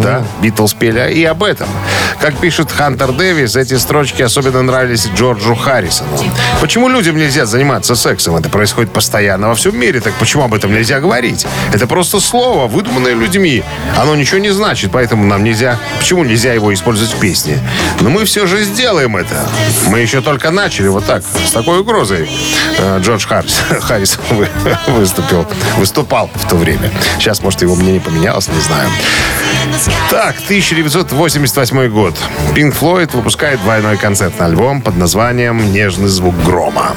[0.01, 1.69] Да, Битлз пели и об этом.
[2.19, 6.17] Как пишет Хантер Дэвис, эти строчки особенно нравились Джорджу Харрисону.
[6.59, 8.35] Почему людям нельзя заниматься сексом?
[8.35, 10.01] Это происходит постоянно во всем мире.
[10.01, 11.45] Так почему об этом нельзя говорить?
[11.73, 13.63] Это просто слово, выдуманное людьми.
[13.97, 15.79] Оно ничего не значит, поэтому нам нельзя...
[15.99, 17.57] Почему нельзя его использовать в песне?
[18.01, 19.47] Но мы все же сделаем это.
[19.87, 22.29] Мы еще только начали вот так, с такой угрозой.
[22.77, 24.47] Э, Джордж Харрис, Харрис вы-
[24.87, 25.45] выступил,
[25.77, 26.91] выступал в то время.
[27.19, 28.89] Сейчас, может, его мнение поменялось, не знаю.
[30.09, 32.15] Так, 1988 год.
[32.53, 36.93] Pink Floyd выпускает двойной концертный альбом под названием «Нежный звук грома».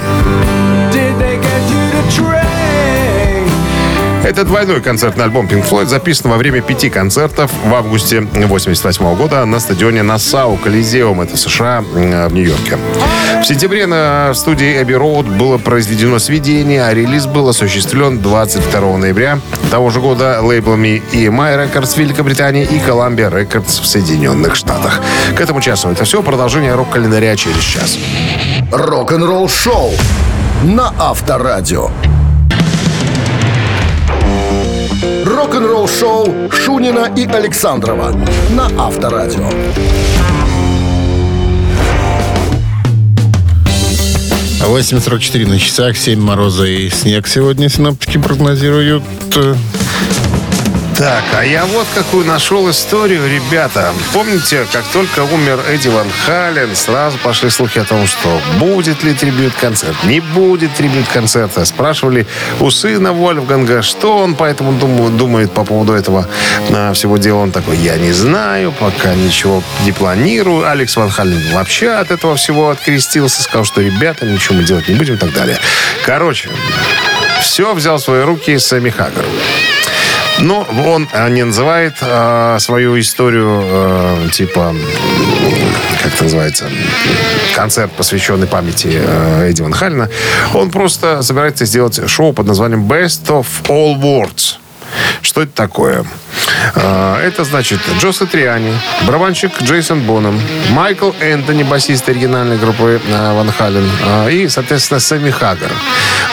[4.26, 9.44] Это двойной концертный альбом Pink Floyd записан во время пяти концертов в августе 1988 года
[9.44, 12.76] на стадионе Нассау Колизеум, это США, э, в Нью-Йорке.
[13.40, 19.38] В сентябре на студии Эбби Роуд было произведено сведение, а релиз был осуществлен 22 ноября
[19.70, 25.02] того же года лейблами EMI Records в Великобритании и Columbia Records в Соединенных Штатах.
[25.36, 26.20] К этому часу это все.
[26.20, 27.96] Продолжение рок-календаря через час.
[28.72, 29.92] Рок-н-ролл шоу
[30.64, 31.90] на Авторадио.
[35.46, 38.10] Рок-н-ролл шоу Шунина и Александрова
[38.50, 39.48] на Авторадио.
[44.58, 49.04] 8.44 на часах, 7 мороза и снег сегодня синоптики прогнозируют.
[50.98, 53.92] Так, а я вот какую нашел историю, ребята.
[54.14, 59.12] Помните, как только умер Эдди Ван Хален, сразу пошли слухи о том, что будет ли
[59.12, 61.66] трибют-концерт, не будет трибют-концерта.
[61.66, 62.26] Спрашивали
[62.60, 66.26] у сына Вольфганга, что он поэтому дум- думает по поводу этого
[66.70, 67.40] а, всего дела.
[67.40, 70.66] Он такой, я не знаю, пока ничего не планирую.
[70.66, 74.94] Алекс Ван Хален вообще от этого всего открестился, сказал, что ребята, ничего мы делать не
[74.94, 75.58] будем и так далее.
[76.06, 76.48] Короче,
[77.42, 79.26] все взял в свои руки Сэмми Хаггар.
[80.40, 84.74] Но он э, не называет э, свою историю э, типа,
[86.02, 86.68] как это называется,
[87.54, 90.08] концерт, посвященный памяти э, Эдди Ван Халлена.
[90.54, 94.58] Он просто собирается сделать шоу под названием Best of All Worlds.
[95.22, 96.04] Что это такое?
[96.74, 98.72] А, Это значит Джо Сатриани,
[99.06, 105.30] барабанщик Джейсон Боном, Майкл Энтони, басист оригинальной группы а, Ван Хален а, и, соответственно, Сэмми
[105.30, 105.72] Хаггар.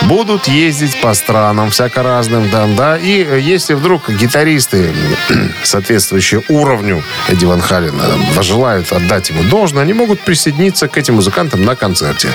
[0.04, 2.97] Будут ездить по странам всяко разным, да, да.
[2.97, 4.93] И если вдруг гитаристы,
[5.63, 8.04] соответствующие уровню Эдди Ван Халена,
[8.36, 12.30] пожелают отдать ему должное, они могут присоединиться к этим музыкантам на концерте.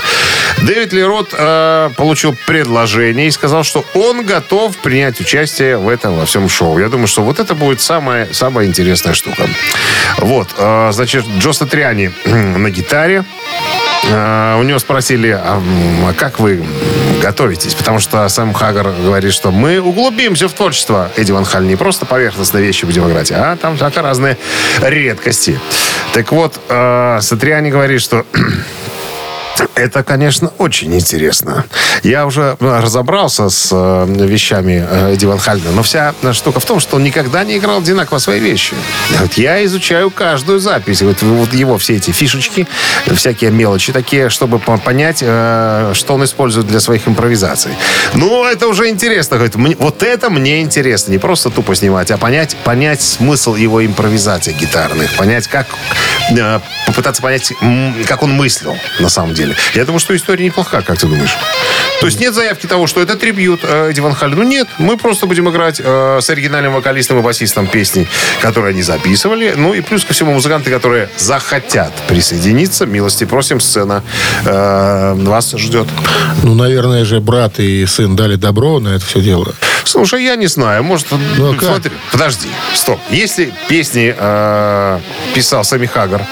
[0.63, 6.27] Дэвид Лерот э, получил предложение и сказал, что он готов принять участие в этом во
[6.27, 6.79] всем шоу.
[6.79, 9.49] Я думаю, что вот это будет самая, самая интересная штука.
[10.19, 13.25] Вот, э, значит, Джо Сатриани на гитаре.
[14.05, 15.63] Э, У него спросили, а
[16.09, 16.65] а как вы
[17.23, 17.75] готовитесь?
[17.75, 21.67] Потому что сам Хаггар говорит, что мы углубимся в творчество Эдди Ван Халь.
[21.67, 24.37] Не просто поверхностные вещи будем играть, а там всяко разные
[24.81, 25.61] редкости.
[26.13, 28.25] Так вот, Сатриани говорит, что
[29.75, 31.65] это, конечно, очень интересно.
[32.03, 36.61] Я уже э, разобрался с э, вещами э, Эдди Ван Хальна, но вся э, штука
[36.61, 38.75] в том, что он никогда не играл одинаково свои вещи.
[39.21, 42.67] Вот я изучаю каждую запись, вот, вот его все эти фишечки,
[43.15, 47.73] всякие мелочи такие, чтобы по- понять, что он использует для своих импровизаций.
[48.15, 49.37] Ну, это уже интересно.
[49.37, 51.13] Говорит, «Мне- вот это мне интересно.
[51.13, 55.67] Не просто тупо снимать, а понять, понять смысл его импровизаций гитарных, понять, как
[56.87, 57.53] попытаться понять,
[58.07, 59.48] как он мыслил на самом деле.
[59.49, 59.61] Деле.
[59.75, 61.37] Я думаю, что история неплоха, как ты думаешь?
[62.01, 64.37] То есть нет заявки того, что это трибьют э, Эдди Ван Хален.
[64.37, 68.07] Ну нет, мы просто будем играть э, с оригинальным вокалистом и басистом песни,
[68.41, 69.55] которые они записывали.
[69.57, 74.05] Ну и плюс ко всему музыканты, которые захотят присоединиться, милости просим, сцена
[74.45, 75.89] э, вас ждет.
[76.45, 79.55] Ну, наверное же, брат и сын дали добро на это все дело.
[79.85, 81.07] Слушай, я не знаю, может,
[81.39, 81.63] Ну, а как?
[81.63, 83.01] смотри, подожди, стоп.
[83.11, 85.01] Если песни э,
[85.35, 86.23] писал Сами Хаггар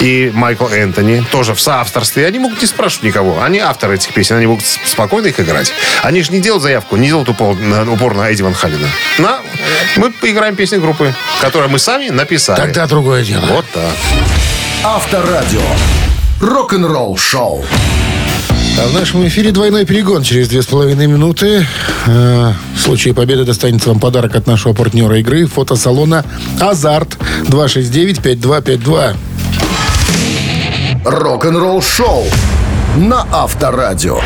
[0.00, 3.42] и Майкл Энтони, тоже в соавторстве, они могут не спрашивать никого.
[3.42, 5.70] Они авторы этих песен, они могут спокойно их играть.
[6.02, 8.88] Они же не делают заявку, не делают упор на, упор на Эдди Ван Халина.
[9.18, 9.40] На,
[9.96, 12.58] мы поиграем песни группы, которые мы сами написали.
[12.58, 13.44] Тогда другое дело.
[13.50, 13.92] Вот так.
[14.82, 15.60] Авторадио.
[16.40, 17.62] Рок-н-ролл шоу.
[18.78, 21.66] А в нашем эфире двойной перегон через две с половиной минуты.
[22.06, 26.24] Э, В случае победы достанется вам подарок от нашего партнера игры фотосалона
[26.60, 29.16] «Азарт» 269-5252.
[31.04, 32.24] Рок-н-ролл шоу
[32.96, 34.20] на Авторадио.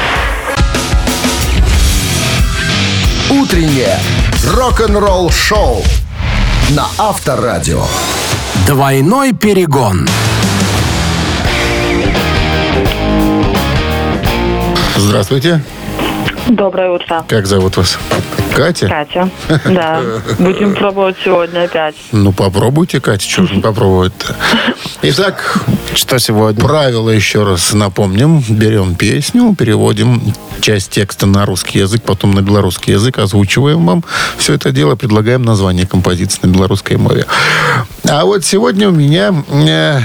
[3.31, 3.99] Утреннее
[4.45, 5.83] рок-н-ролл шоу
[6.71, 7.83] на Авторадио.
[8.67, 10.07] Двойной перегон.
[14.97, 15.63] Здравствуйте.
[16.49, 17.25] Доброе утро.
[17.27, 17.99] Как зовут вас?
[18.55, 18.89] Катя?
[18.89, 19.31] Катя.
[19.67, 20.03] Да.
[20.39, 21.95] Будем пробовать сегодня опять.
[22.13, 24.35] Ну, попробуйте, Катя, что же попробовать-то.
[25.03, 25.63] Итак,
[25.95, 26.63] Что сегодня?
[26.63, 28.43] правила еще раз напомним.
[28.49, 34.05] Берем песню, переводим часть текста на русский язык, потом на белорусский язык, озвучиваем вам
[34.37, 37.27] все это дело, предлагаем название композиции на белорусской мове.
[38.05, 40.01] А вот сегодня у меня э,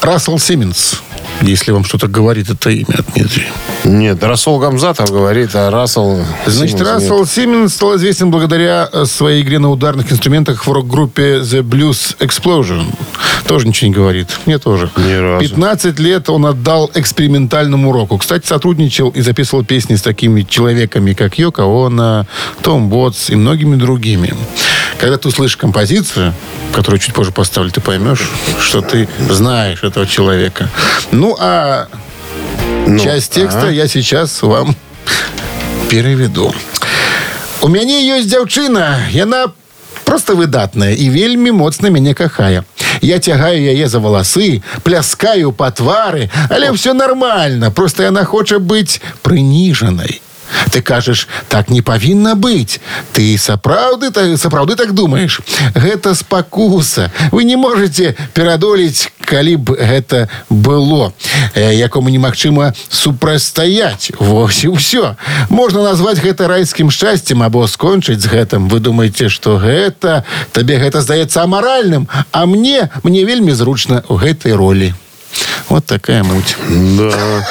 [0.00, 1.03] Рассел Симмонс.
[1.42, 3.46] Если вам что-то говорит это имя, Дмитрий.
[3.84, 6.24] Нет, Расул Гамзатов говорит, а Рассел...
[6.46, 7.10] Значит, Симмонс нет.
[7.10, 12.16] Рассел Симмонс стал известен благодаря э, своей игре на ударных инструментах в рок-группе The Blues
[12.18, 12.86] Explosion.
[13.46, 14.28] Тоже ничего не говорит.
[14.46, 14.90] Мне тоже.
[14.96, 15.40] Ни разу.
[15.48, 18.16] 15 лет он отдал экспериментальному року.
[18.16, 22.26] Кстати, сотрудничал и записывал песни с такими человеками, как Йоко Оно,
[22.62, 24.34] Том Ботс и многими другими.
[24.99, 26.33] Когда ты услышишь композицию,
[26.73, 30.69] которую чуть позже поставлю, ты поймешь, что ты знаешь этого человека.
[31.11, 31.87] Ну, а
[33.01, 34.75] часть текста я сейчас вам
[35.89, 36.53] переведу.
[37.61, 39.51] У мяне ёсць дзяўчына яна
[40.05, 42.63] просто выдатная і вельмі моцна мяне кахае
[43.01, 49.01] я цягаю яе за валасы пляскаю па твары але все нормально просто яна хоча быць
[49.21, 50.21] прыніжанай
[50.71, 52.79] ты кажаш так не павінна быць
[53.13, 55.41] ты сапраўды так, сапраўды так думаешь
[55.75, 61.13] гэта спакуса вы не можете перадолець калі б гэта было
[61.53, 65.15] э, якому немагчыма супрацьстаяць вось і ўсё
[65.49, 71.01] можна назваць гэта райскім шчасцем або скончыць з гэтым вы думаеце что гэта табе гэта
[71.01, 74.93] здаецца амаральным а мне мне вельмі зручна у гэтай ролі
[75.69, 76.55] вот такая муть
[76.97, 77.45] Да.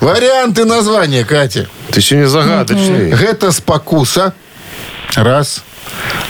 [0.00, 3.11] варианты названия Катя ты сегодня загадочный.
[3.11, 4.33] гэта спакуса.
[5.15, 5.63] Раз.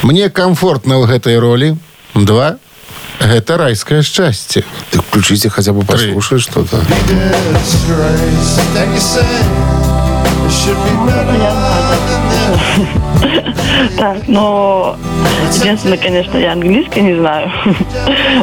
[0.02, 1.78] Мне комфортна ў гэтай ролі
[2.16, 2.58] два.
[3.22, 6.82] Гэта райскае шчасце Ты включите хотя бы послушай что-то.
[13.98, 14.96] Так, но
[15.54, 17.52] единственное, конечно, я английский не знаю.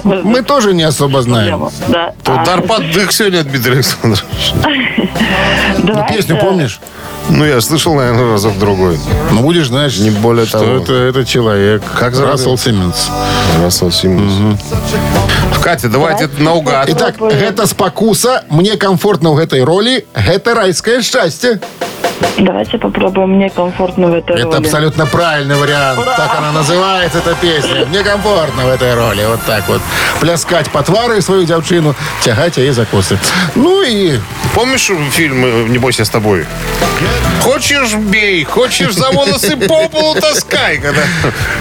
[0.04, 2.12] мы тоже не особо знаем Да.
[2.24, 4.24] То А, Дарпад дых сегодня, Дмитрий Александрович.
[5.82, 6.80] давайте- песню помнишь
[7.28, 8.98] Ну, я слышал, наверное, разок другой.
[9.32, 10.76] ну будешь знаешь Не более что того.
[10.78, 12.56] это, это человек Как зовут Рассел?
[12.58, 13.10] Симмонс
[13.62, 14.58] Рассел Симмонс.
[15.62, 16.88] Катя, давайте наугад.
[16.90, 21.60] Итак, гэта спакуса мне комфортна ў гэтай ролі гэта райскае шчасце
[22.38, 23.30] Давайте попробуем.
[23.36, 24.56] Мне комфортно в этой Это роли.
[24.56, 26.04] абсолютно правильный вариант.
[26.16, 27.84] Так она называется, эта песня.
[27.86, 29.24] Мне комфортно в этой роли.
[29.26, 29.80] Вот так вот.
[30.20, 33.18] Пляскать по твары свою девчину, тягать ей за косы.
[33.54, 34.18] Ну и
[34.54, 36.46] Помнишь фильм «Не бойся с тобой»?
[37.42, 40.78] Хочешь бей, хочешь за волосы по полу таскай.
[40.78, 41.02] Когда,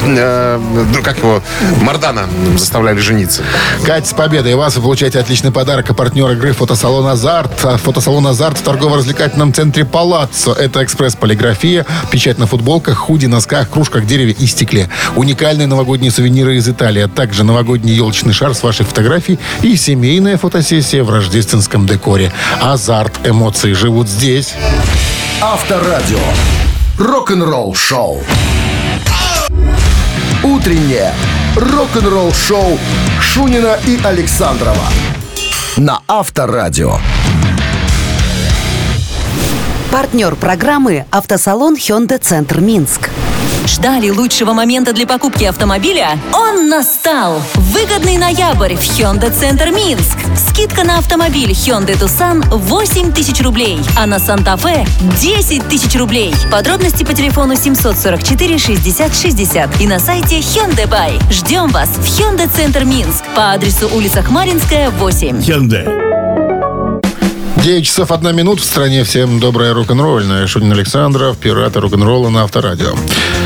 [0.02, 0.60] э,
[0.94, 1.42] ну, как его,
[1.82, 3.44] Мардана заставляли жениться.
[3.86, 5.90] Кать, с победой вас вы получаете отличный подарок.
[5.90, 7.64] А партнер игры фотосалон «Азарт».
[7.64, 10.52] А Фотосалон «Азарт» в торгово-развлекательном центре «Палаццо».
[10.52, 14.90] Это экспресс-полиграфия, печать на футболках, худи, носках, кружках, дереве и стекле.
[15.16, 20.38] Уникальные новогодние сувениры из Италии, а также новогодний елочный шар с вашей фотографией и семейная
[20.38, 22.34] фотосессия в рождественском декоре.
[22.62, 23.14] «Азарт».
[23.26, 24.54] Эмоции живут здесь.
[25.40, 26.18] Авторадио.
[26.98, 28.24] Рок-н-ролл шоу.
[30.44, 31.14] Утреннее
[31.56, 32.80] рок-н-ролл шоу
[33.22, 34.88] Шунина и Александрова
[35.78, 36.94] на Авторадио.
[39.92, 43.12] Партнер программы «Автосалон Hyundai Центр Минск».
[43.68, 46.18] Ждали лучшего момента для покупки автомобиля?
[46.34, 47.42] Он настал!
[47.56, 50.18] Выгодный ноябрь в Hyundai Центр Минск.
[50.38, 54.88] Скидка на автомобиль Hyundai Tucson 8 тысяч рублей, а на Санта-Фе
[55.20, 56.34] 10 тысяч рублей.
[56.50, 61.22] Подробности по телефону 744 60 60 и на сайте Hyundai Buy.
[61.32, 65.42] Ждем вас в Hyundai Центр Минск по адресу улица Хмаринская, 8.
[67.68, 69.04] 9 часов 1 минут в стране.
[69.04, 70.48] Всем доброе рок-н-ролльное.
[70.48, 72.96] Шунин Александров, пираты рок-н-ролла на Авторадио.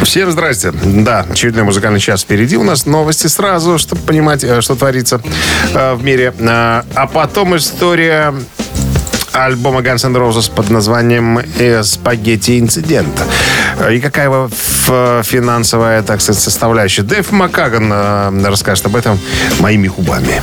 [0.04, 0.72] Всем здрасте.
[0.72, 2.56] Да, очередной музыкальный час впереди.
[2.56, 5.24] У нас новости сразу, чтобы понимать, э, что творится
[5.74, 6.36] э, в мире.
[6.40, 8.32] А а потом история
[9.32, 13.24] альбома Guns N' Roses под названием э, «Спагетти инцидент».
[13.92, 14.52] И какая его
[15.24, 17.02] финансовая, так сказать, составляющая.
[17.02, 19.18] Дэйв Маккаган э, расскажет об этом
[19.60, 20.40] моими губами.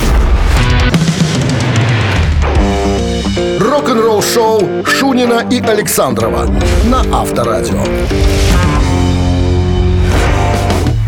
[3.89, 6.45] Рок-н-ролл шоу Шунина и Александрова
[6.83, 7.83] на Авторадио.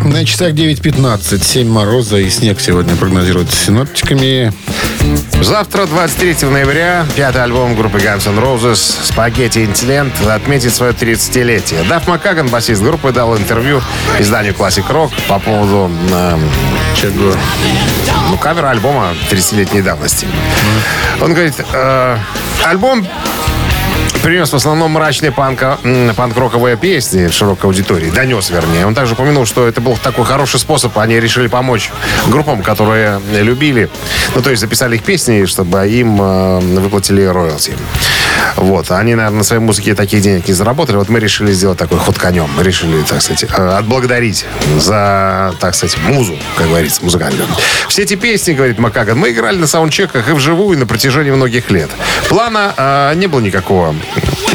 [0.03, 1.43] На часах 9.15.
[1.43, 4.51] 7 мороза и снег сегодня прогнозируют синоптиками.
[5.41, 11.87] Завтра, 23 ноября, пятый альбом группы Guns N' Roses «Спагетти Инцидент» отметит свое 30-летие.
[11.87, 13.81] Даф Маккаган, басист группы, дал интервью
[14.19, 16.37] изданию Classic Rock по поводу э,
[16.95, 17.33] чего?
[18.29, 20.27] Ну, кавера альбома 30-летней давности.
[21.19, 22.17] Он говорит, э,
[22.63, 23.05] альбом
[24.21, 25.77] принес в основном мрачные панка,
[26.15, 28.09] панк-роковые песни широкой аудитории.
[28.11, 28.85] Донес, вернее.
[28.85, 30.97] Он также упомянул, что это был такой хороший способ.
[30.97, 31.89] Они решили помочь
[32.27, 33.89] группам, которые любили.
[34.35, 37.73] Ну, то есть записали их песни, чтобы им э, выплатили роялти.
[38.55, 38.91] Вот.
[38.91, 40.97] Они, наверное, на своей музыке таких денег не заработали.
[40.97, 42.49] Вот мы решили сделать такой ход конем.
[42.57, 44.45] Мы решили, так сказать, э, отблагодарить
[44.77, 47.45] за, так сказать, музу, как говорится, музыкальную.
[47.87, 51.89] Все эти песни, говорит Макаган, мы играли на саундчеках и вживую на протяжении многих лет.
[52.29, 53.95] Плана э, не было никакого.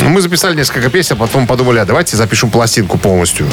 [0.03, 3.47] Мы записали несколько песен, а потом подумали, а давайте запишем пластинку полностью.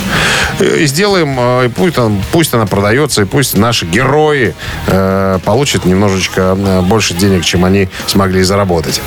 [0.59, 4.53] И сделаем, э, и пусть, он- пусть она продается, и пусть наши герои
[4.87, 9.01] э, получат немножечко э, больше денег, чем они смогли заработать.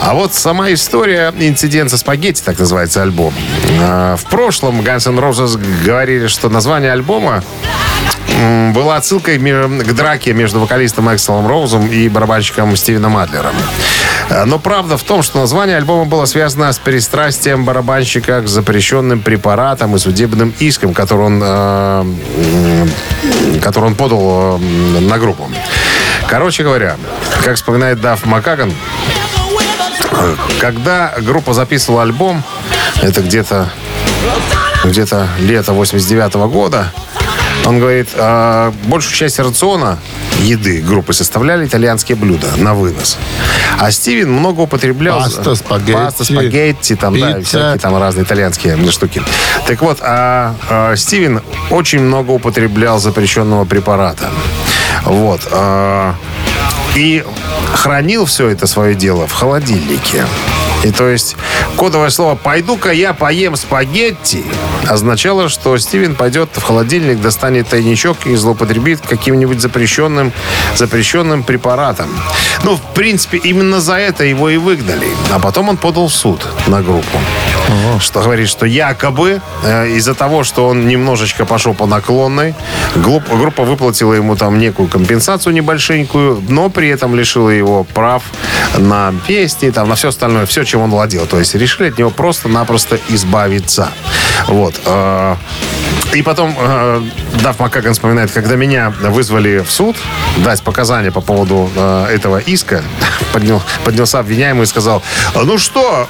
[0.00, 3.32] А вот сама история, инцидент со спагетти, так называется альбом.
[3.80, 7.42] Э, в прошлом Guns N' Roses говорили, что название альбома
[8.40, 13.54] м, была отсылкой к драке между вокалистом Экселом Роузом и барабанщиком Стивеном Адлером.
[14.30, 19.20] Э, Но правда в том, что название альбома было связано с пристрастием барабанщика к запрещенным
[19.20, 22.90] препаратам и судебным иском, который он, э, м,
[23.60, 25.50] который он подал на группу.
[26.28, 26.96] Короче говоря,
[27.44, 28.72] как вспоминает Даф Макаган,
[30.60, 32.42] когда группа записывала альбом,
[33.00, 33.70] это где-то
[34.84, 36.92] где-то лето 89 года,
[37.64, 39.98] он говорит, «А, большую часть рациона
[40.40, 43.16] еды группы составляли итальянские блюда на вынос.
[43.78, 45.20] А Стивен много употреблял...
[45.20, 47.48] Паста, спагетти, Паста, спагетти, там, да, пицца.
[47.48, 49.22] всякие там разные итальянские штуки.
[49.66, 54.30] Так вот, а, а Стивен очень много употреблял запрещенного препарата.
[55.04, 55.42] Вот.
[55.52, 56.16] а,
[56.94, 57.24] и
[57.74, 60.26] хранил все это свое дело в холодильнике.
[60.82, 61.36] И то есть
[61.76, 64.44] кодовое слово «пойду-ка я поем спагетти»
[64.88, 70.32] означало, что Стивен пойдет в холодильник, достанет тайничок и злоупотребит каким-нибудь запрещенным,
[70.74, 72.08] запрещенным препаратом.
[72.64, 75.06] Ну, в принципе, именно за это его и выгнали.
[75.30, 77.18] А потом он подал в суд на группу.
[78.00, 82.54] Что говорит, что якобы э, из-за того, что он немножечко пошел по наклонной,
[82.96, 88.24] глуп- группа выплатила ему там некую компенсацию небольшенькую, но при этом лишила его прав
[88.76, 91.26] на песни, там, на все остальное, все, чем он владел.
[91.26, 93.90] То есть решили от него просто-напросто избавиться.
[94.48, 94.74] Вот.
[94.86, 95.36] э,
[96.14, 97.02] И потом э,
[97.42, 99.96] Дав Макаган вспоминает, когда меня вызвали в суд
[100.38, 102.82] дать показания по поводу э, этого иска,
[103.34, 105.02] поднял, поднялся обвиняемый и сказал,
[105.34, 106.08] ну что,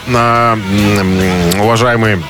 [1.58, 2.22] уважаемый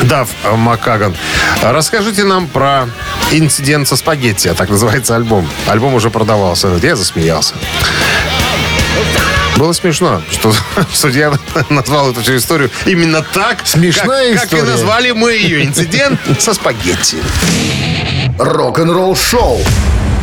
[0.00, 1.14] Дав Макаган,
[1.62, 2.88] расскажите нам про
[3.30, 5.46] инцидент со спагетти, а так называется альбом.
[5.66, 6.68] Альбом уже продавался.
[6.82, 7.54] Я засмеялся.
[9.60, 10.54] Было смешно, что
[10.94, 11.30] судья
[11.68, 14.70] назвал эту всю историю именно так, Смешная как, как и история.
[14.72, 15.66] назвали мы ее.
[15.66, 17.18] Инцидент со спагетти.
[18.38, 19.60] Рок-н-ролл шоу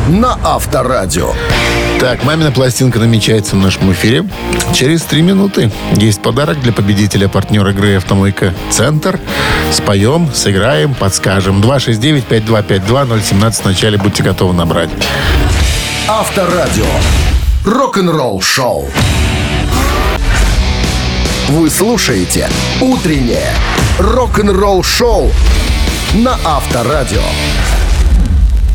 [0.08, 1.34] на Авторадио.
[2.00, 4.28] Так, мамина пластинка намечается в нашем эфире.
[4.74, 9.20] Через три минуты есть подарок для победителя, партнера игры «Автомойка Центр».
[9.70, 11.60] Споем, сыграем, подскажем.
[11.60, 14.90] 269-5252-017 в начале будьте готовы набрать.
[16.08, 16.86] Авторадио.
[17.64, 18.88] Рок-н-ролл шоу.
[21.48, 22.46] Вы слушаете
[22.78, 23.48] «Утреннее
[23.98, 25.30] рок-н-ролл шоу»
[26.12, 27.22] на Авторадио.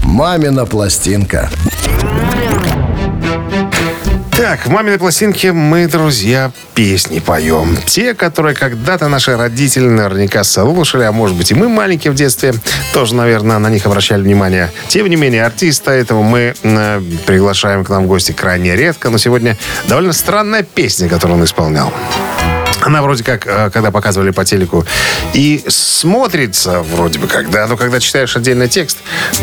[0.04, 1.52] «Мамина пластинка».
[4.36, 7.78] Так, в маминой пластинке мы, друзья, песни поем.
[7.86, 12.56] Те, которые когда-то наши родители наверняка слушали, а может быть и мы маленькие в детстве
[12.92, 14.72] тоже, наверное, на них обращали внимание.
[14.88, 19.20] Тем не менее, артиста этого мы э, приглашаем к нам в гости крайне редко, но
[19.20, 19.56] сегодня
[19.88, 21.94] довольно странная песня, которую он исполнял.
[22.86, 24.86] Она вроде как, э, когда показывали по телеку,
[25.34, 28.98] и смотрится вроде бы как, да, но когда читаешь отдельный текст,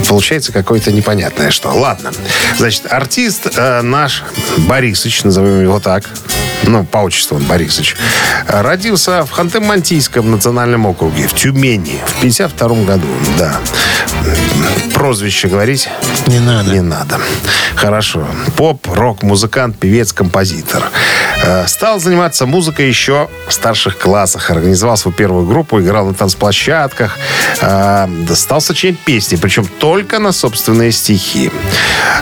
[0.09, 1.71] получается какое-то непонятное что.
[1.71, 2.13] Ладно.
[2.59, 4.23] Значит, артист э, наш
[4.59, 6.05] Борисыч, назовем его так,
[6.65, 7.97] ну, по отчеству он Борисыч,
[8.47, 13.59] родился в Ханты-Мансийском национальном округе, в Тюмени, в 52 году, да.
[14.93, 15.89] Прозвище говорить?
[16.27, 16.71] Не надо.
[16.71, 17.19] Не надо.
[17.75, 18.27] Хорошо.
[18.57, 20.85] Поп, рок, музыкант, певец, композитор.
[21.43, 24.51] Э, Стал заниматься музыкой еще в старших классах.
[24.51, 27.19] Организовал свою первую группу, играл на танцплощадках.
[27.61, 31.51] Э, Стал сочинять песни, причем только на собственные стихи.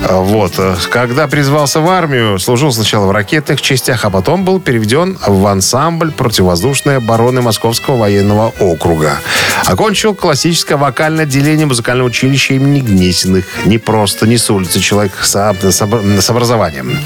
[0.00, 0.52] Э, Вот.
[0.90, 6.12] Когда призвался в армию, служил сначала в ракетных частях, а потом был переведен в ансамбль
[6.12, 9.18] противовоздушной обороны Московского военного округа.
[9.66, 13.44] Окончил классическое вокальное отделение музыкального училища имени Гнесиных.
[13.64, 15.78] Не просто, не с улицы человек с, с
[16.20, 16.98] с образованием.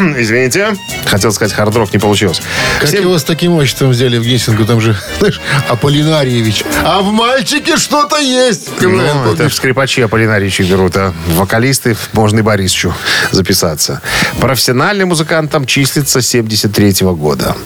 [0.18, 0.76] Извините.
[1.06, 2.40] Хотел сказать, хард-рок не получилось.
[2.78, 4.64] Как Всем- его с таким отчеством взяли в Гессингу?
[4.64, 6.64] Там же, знаешь, Аполлинариевич.
[6.84, 8.68] А в мальчике что-то есть.
[8.80, 12.94] Ну, это в скрипачи Аполлинаричи берут, а вокалисты можно и Борисовичу
[13.30, 14.00] записаться.
[14.40, 17.56] Профессиональным музыкантом числится 73 года.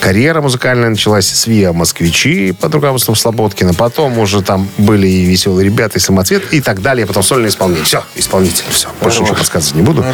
[0.00, 3.74] Карьера музыкальная началась с ВИА «Москвичи» под руководством Слободкина.
[3.74, 7.06] Потом уже там были и «Веселые ребята», и «Самоцвет», и так далее.
[7.06, 7.84] Потом сольное исполнение.
[7.84, 8.88] Все, исполнитель, все.
[9.00, 10.04] Больше ничего подсказывать не буду.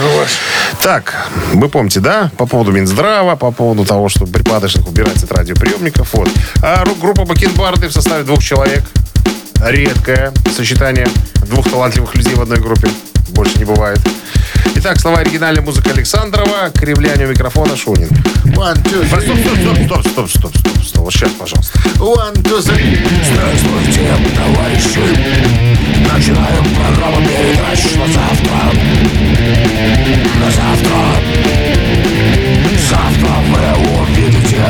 [0.80, 1.28] Так,
[1.64, 2.30] вы помните, да?
[2.36, 6.12] По поводу Минздрава, по поводу того, что припадочных убирать от радиоприемников.
[6.14, 6.28] Вот.
[6.62, 8.82] А ру- группа Бакенбарды в составе двух человек.
[9.60, 11.08] Редкое сочетание
[11.46, 12.88] двух талантливых людей в одной группе.
[13.28, 14.00] Больше не бывает.
[14.76, 18.08] Итак, слова оригинальной музыки Александрова, кривляние микрофона Шунин.
[18.56, 19.40] One, two, Стоп, three.
[19.40, 21.02] стоп, стоп, стоп, стоп, стоп, стоп, стоп.
[21.04, 21.78] Вот сейчас, пожалуйста.
[21.98, 22.98] One, two, three.
[23.32, 25.00] Здравствуйте, товарищи!
[26.12, 28.58] Начинаем программу передач на завтра.
[30.40, 31.00] На завтра.
[32.90, 34.64] Завтра вы увидите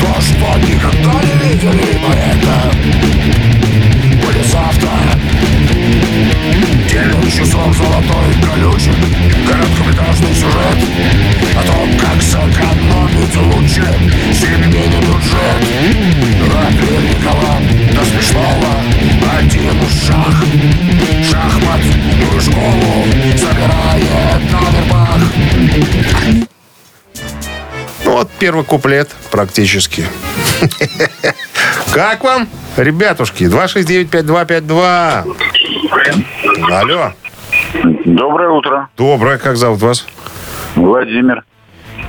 [0.00, 2.72] то, что никогда не видели, но это
[7.32, 8.94] Девять часов золотой колючек,
[9.48, 10.78] короткометражный сюжет
[11.56, 13.84] о том, как сэкономить лучше,
[14.34, 15.62] семейный бюджет.
[16.72, 17.52] Великого
[17.94, 18.72] до смешного
[19.38, 20.34] один шаг
[21.30, 22.92] Шахмат и школу
[23.36, 25.22] собирает на вербах
[28.04, 30.04] Ну, вот первый куплет практически.
[31.92, 33.44] Как вам, ребятушки?
[33.44, 35.36] 269-5252.
[36.70, 37.12] Алло.
[37.82, 39.38] Доброе утро, Доброе.
[39.38, 40.06] Как зовут вас?
[40.76, 41.44] Владимир.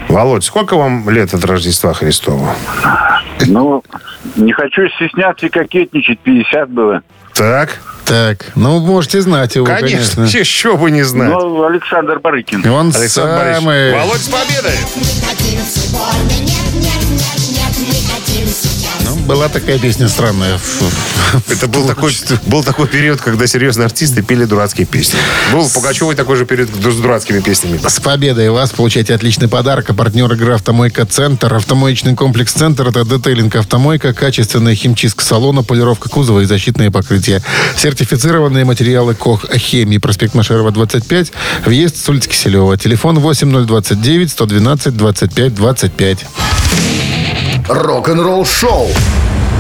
[0.07, 2.55] Володь, сколько вам лет от Рождества Христова?
[3.47, 3.83] Ну,
[4.35, 7.01] не хочу стесняться и кокетничать, 50 было.
[7.33, 10.39] Так, Так, ну, можете знать его, конечно, конечно.
[10.39, 11.29] еще бы не знать.
[11.29, 12.67] Ну, Александр Барыкин.
[12.69, 13.57] Он Александр Борисович.
[13.59, 13.93] самый...
[13.93, 14.77] Володь, с победой!
[14.95, 15.01] Ну,
[19.21, 20.59] была такая песня странная.
[21.49, 25.19] Это был такой, был такой период, когда серьезные артисты пели дурацкие песни.
[25.51, 27.79] Был Пугачевой такой же период с дурацкими песнями.
[27.85, 29.89] С победой вас получаете отличный подарок.
[29.89, 31.53] А партнер игры «Автомойка Центр».
[31.53, 37.41] Автомоечный комплекс «Центр»— это детейлинг автомойка, качественная химчистка салона, полировка кузова и защитные покрытия.
[37.77, 39.97] Сертифицированные материалы КОХ «Хемии».
[39.97, 41.31] Проспект Машерова, 25.
[41.65, 42.77] Въезд с улицы Киселева.
[42.77, 46.25] Телефон 8029 112 25 25.
[47.69, 48.89] Рок-н-ролл шоу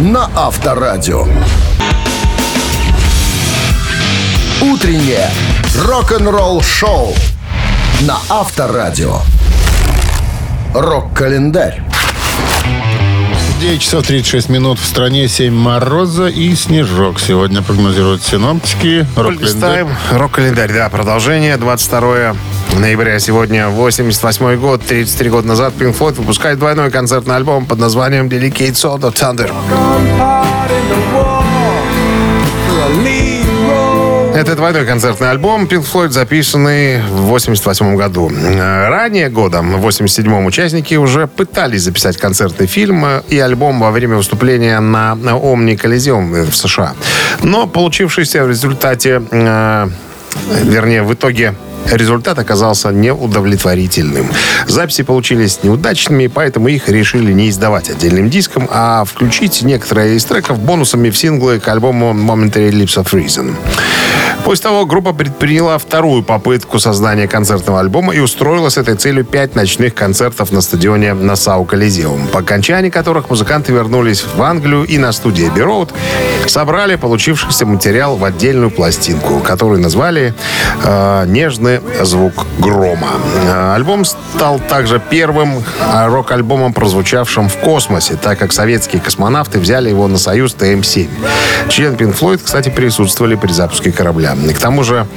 [0.01, 1.25] на Авторадио.
[4.61, 5.29] Утреннее
[5.85, 7.15] рок-н-ролл шоу
[8.01, 9.19] на Авторадио.
[10.73, 11.81] Рок-календарь.
[13.61, 17.21] 9 часов 36 минут в стране, 7 мороза и снежок.
[17.21, 19.07] Сегодня прогнозируют синоптики.
[19.15, 19.85] Рок-календарь.
[20.11, 21.55] Рок-календарь, да, продолжение.
[21.55, 22.35] 22
[22.79, 28.27] ноября сегодня, 88 год, 33 года назад Pink Floyd выпускает двойной концертный альбом под названием
[28.27, 29.51] Delicate Soul of Thunder.
[34.35, 38.29] Это двойной концертный альбом Pink Floyd, записанный в 88 году.
[38.29, 44.79] Ранее годом, в 87-м, участники уже пытались записать концертный фильм и альбом во время выступления
[44.79, 46.93] на Omni Coliseum в США.
[47.43, 49.87] Но получившийся в результате, э,
[50.63, 51.53] вернее, в итоге
[51.91, 54.27] результат оказался неудовлетворительным.
[54.67, 60.59] Записи получились неудачными, поэтому их решили не издавать отдельным диском, а включить некоторые из треков
[60.59, 63.55] бонусами в синглы к альбому Momentary Lips of Reason.
[64.43, 69.55] После того группа предприняла вторую попытку создания концертного альбома и устроила с этой целью пять
[69.55, 75.13] ночных концертов на стадионе Нассау Колизеум, по окончании которых музыканты вернулись в Англию и на
[75.13, 75.91] студии Road
[76.47, 80.33] собрали получившийся материал в отдельную пластинку, которую назвали
[80.83, 81.25] э,
[81.79, 83.09] «Нежный звук грома».
[83.45, 89.89] Э, Альбом стал также первым э, рок-альбомом, прозвучавшим в космосе, так как советские космонавты взяли
[89.89, 91.09] его на Союз ТМ-7.
[91.69, 94.35] Член Pink Floyd, кстати, присутствовали при запуске корабля.
[94.49, 95.07] И к тому же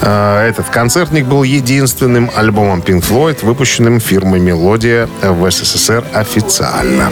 [0.00, 7.10] э, этот концертник был единственным альбомом Pink Floyd, выпущенным фирмой «Мелодия» в СССР официально.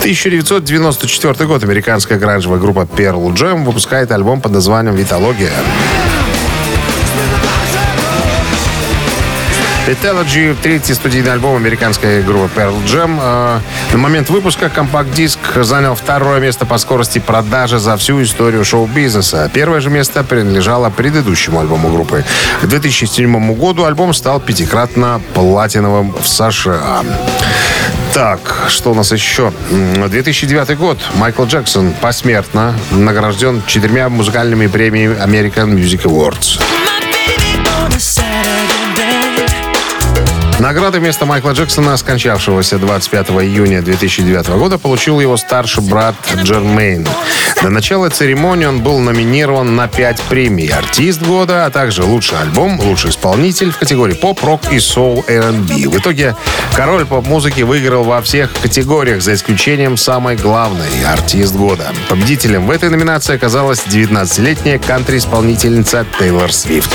[0.00, 1.62] 1994 год.
[1.64, 5.52] Американская гранжевая группа Pearl Jam выпускает альбом под названием «Витология».
[9.86, 13.18] Vitalogy, третий студийный альбом американской группы Pearl Jam.
[13.20, 13.60] Э,
[13.92, 19.50] На момент выпуска компакт-диск занял второе место по скорости продажи за всю историю шоу-бизнеса.
[19.52, 22.24] Первое же место принадлежало предыдущему альбому группы.
[22.62, 27.04] К 2007 году альбом стал пятикратно платиновым в США.
[28.14, 29.52] Так, что у нас еще?
[29.70, 30.98] М, 2009 год.
[31.16, 36.58] Майкл Джексон посмертно награжден четырьмя музыкальными премиями American Music Awards.
[40.60, 47.06] Награды вместо Майкла Джексона, скончавшегося 25 июня 2009 года, получил его старший брат Джермейн.
[47.60, 50.68] До начала церемонии он был номинирован на 5 премий.
[50.68, 55.88] Артист года, а также лучший альбом, лучший исполнитель в категории поп, рок и соул R&B.
[55.88, 56.36] В итоге
[56.74, 61.92] король поп-музыки выиграл во всех категориях, за исключением самой главной– артист года.
[62.08, 66.90] Победителем в этой номинации оказалась 19-летняя кантри-исполнительница Тейлор Свифт.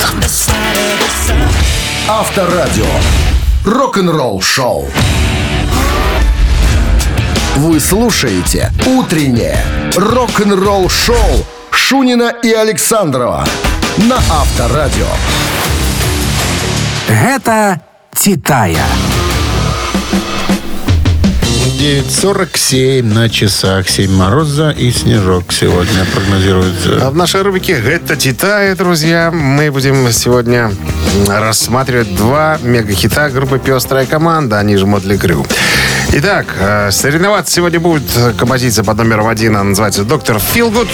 [2.07, 2.85] Авторадио.
[3.69, 4.87] Рок-н-ролл шоу.
[7.57, 9.63] Вы слушаете «Утреннее
[9.95, 13.45] рок-н-ролл шоу» Шунина и Александрова
[13.97, 15.05] на Авторадио.
[17.07, 17.79] Гэта
[18.15, 18.87] Титая.
[21.79, 23.87] 9.47 на часах.
[23.87, 26.97] 7 мороза и снежок сегодня прогнозируется.
[27.01, 30.71] А в нашей рубрике «Это Титая», друзья, мы будем сегодня
[31.27, 35.45] рассматривать два мегахита группы «Пестрая команда», они же «Мотли Крю».
[36.11, 38.03] Итак, э, соревноваться сегодня будет
[38.37, 40.87] композиция под номером один, она называется «Доктор Филгуд».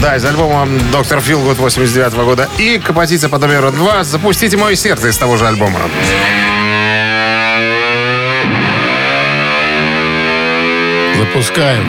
[0.00, 2.48] Да, из альбома «Доктор Филгуд» 89 года.
[2.58, 5.80] И композиция под номером два «Запустите мое сердце» из того же альбома.
[11.18, 11.86] Запускаем.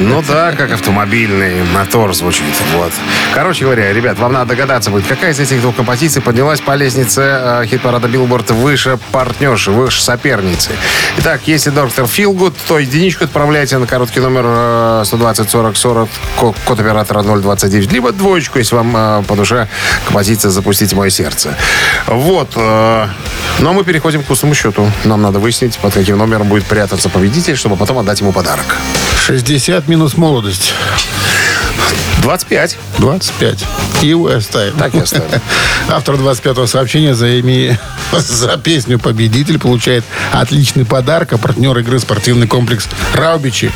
[0.00, 2.44] Ну да, как автомобильный мотор звучит.
[2.74, 2.92] Вот.
[3.34, 7.22] Короче говоря, ребят, вам надо догадаться будет, какая из этих двух композиций поднялась по лестнице
[7.24, 10.70] э, хит-парада Билборд выше партнерши, выше соперницы.
[11.18, 16.54] Итак, если доктор Feelgood, то единичку отправляйте на короткий номер э, 120 40 40, ко-
[16.64, 19.68] код оператора 029, либо двоечку, если вам э, по душе
[20.04, 21.54] композиция «Запустите мое сердце».
[22.06, 22.52] Вот.
[22.56, 23.06] э,
[23.60, 24.90] ну а мы переходим к вкусному счету.
[25.04, 28.76] Нам надо выяснить, под каким номером будет прятаться победитель, чтобы потом отдать ему подарок.
[29.38, 30.74] 60 минус молодость.
[32.22, 32.76] 25.
[32.98, 33.64] 25.
[34.02, 34.76] И оставим.
[34.76, 35.40] Так и оставим.
[35.88, 37.78] Автор 25-го сообщения за, ими-
[38.12, 43.70] за песню «Победитель» получает отличный подарок, а партнер игры спортивный комплекс «Раубичи».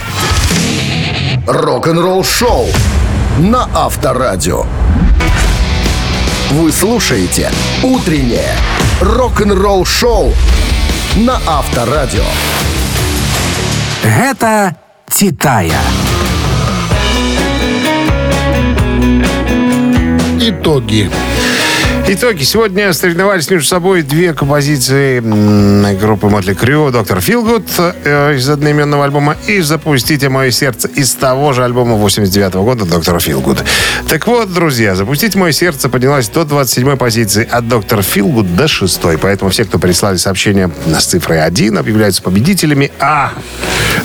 [1.47, 2.69] Рок-н-ролл шоу
[3.39, 4.67] на Авторадио.
[6.51, 7.53] Вы слушаете
[7.85, 8.57] «Утреннее
[9.01, 10.35] рок-н-ролл шоу»
[11.15, 12.25] на Авторадио.
[14.03, 14.75] Гэта
[15.23, 15.79] Титая.
[20.41, 21.09] Итоги.
[22.09, 22.43] Итоги.
[22.43, 25.21] Сегодня соревновались между собой две композиции
[25.95, 31.53] группы Мотли Крю, Доктор Филгуд э, из одноименного альбома и «Запустите мое сердце» из того
[31.53, 33.63] же альбома 89 года Доктора Филгуд.
[34.09, 39.01] Так вот, друзья, «Запустите мое сердце» поднялась до 27 позиции, а Доктор Филгуд до 6
[39.21, 42.91] Поэтому все, кто прислали сообщение с цифрой 1, объявляются победителями.
[42.99, 43.33] А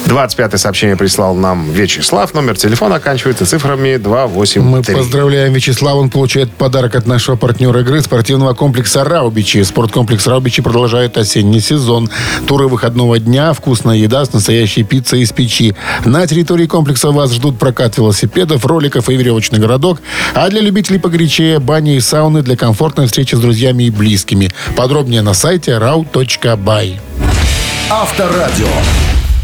[0.06, 2.34] 25 сообщение прислал нам Вячеслав.
[2.34, 4.62] Номер телефона оканчивается цифрами 283.
[4.62, 6.00] Мы поздравляем Вячеслава.
[6.00, 9.64] Он получает подарок от нашего партнера игры спортивного комплекса «Раубичи».
[9.64, 12.10] Спорткомплекс «Раубичи» продолжает осенний сезон.
[12.46, 15.74] Туры выходного дня, вкусная еда с настоящей пиццей из печи.
[16.04, 20.02] На территории комплекса вас ждут прокат велосипедов, роликов и веревочный городок.
[20.34, 24.52] А для любителей погорячее бани и сауны для комфортной встречи с друзьями и близкими.
[24.76, 27.00] Подробнее на сайте rau.by.
[27.90, 28.68] Авторадио.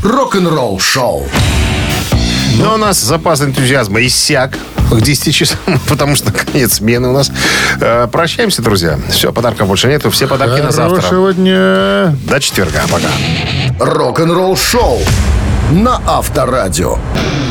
[0.03, 1.23] Рок-н-ролл шоу.
[2.60, 4.58] Но у нас запас энтузиазма иссяк
[4.91, 7.32] к 10 часам, потому что конец смены у нас.
[7.80, 8.99] Э, Прощаемся, друзья.
[9.10, 10.10] Все, подарков больше нету.
[10.12, 11.01] Все подарки на завтра.
[11.01, 12.16] Хорошего дня.
[12.30, 12.82] До четверга.
[12.91, 13.10] Пока.
[13.80, 14.99] Рок-н-ролл шоу
[15.72, 16.97] на Авторадио.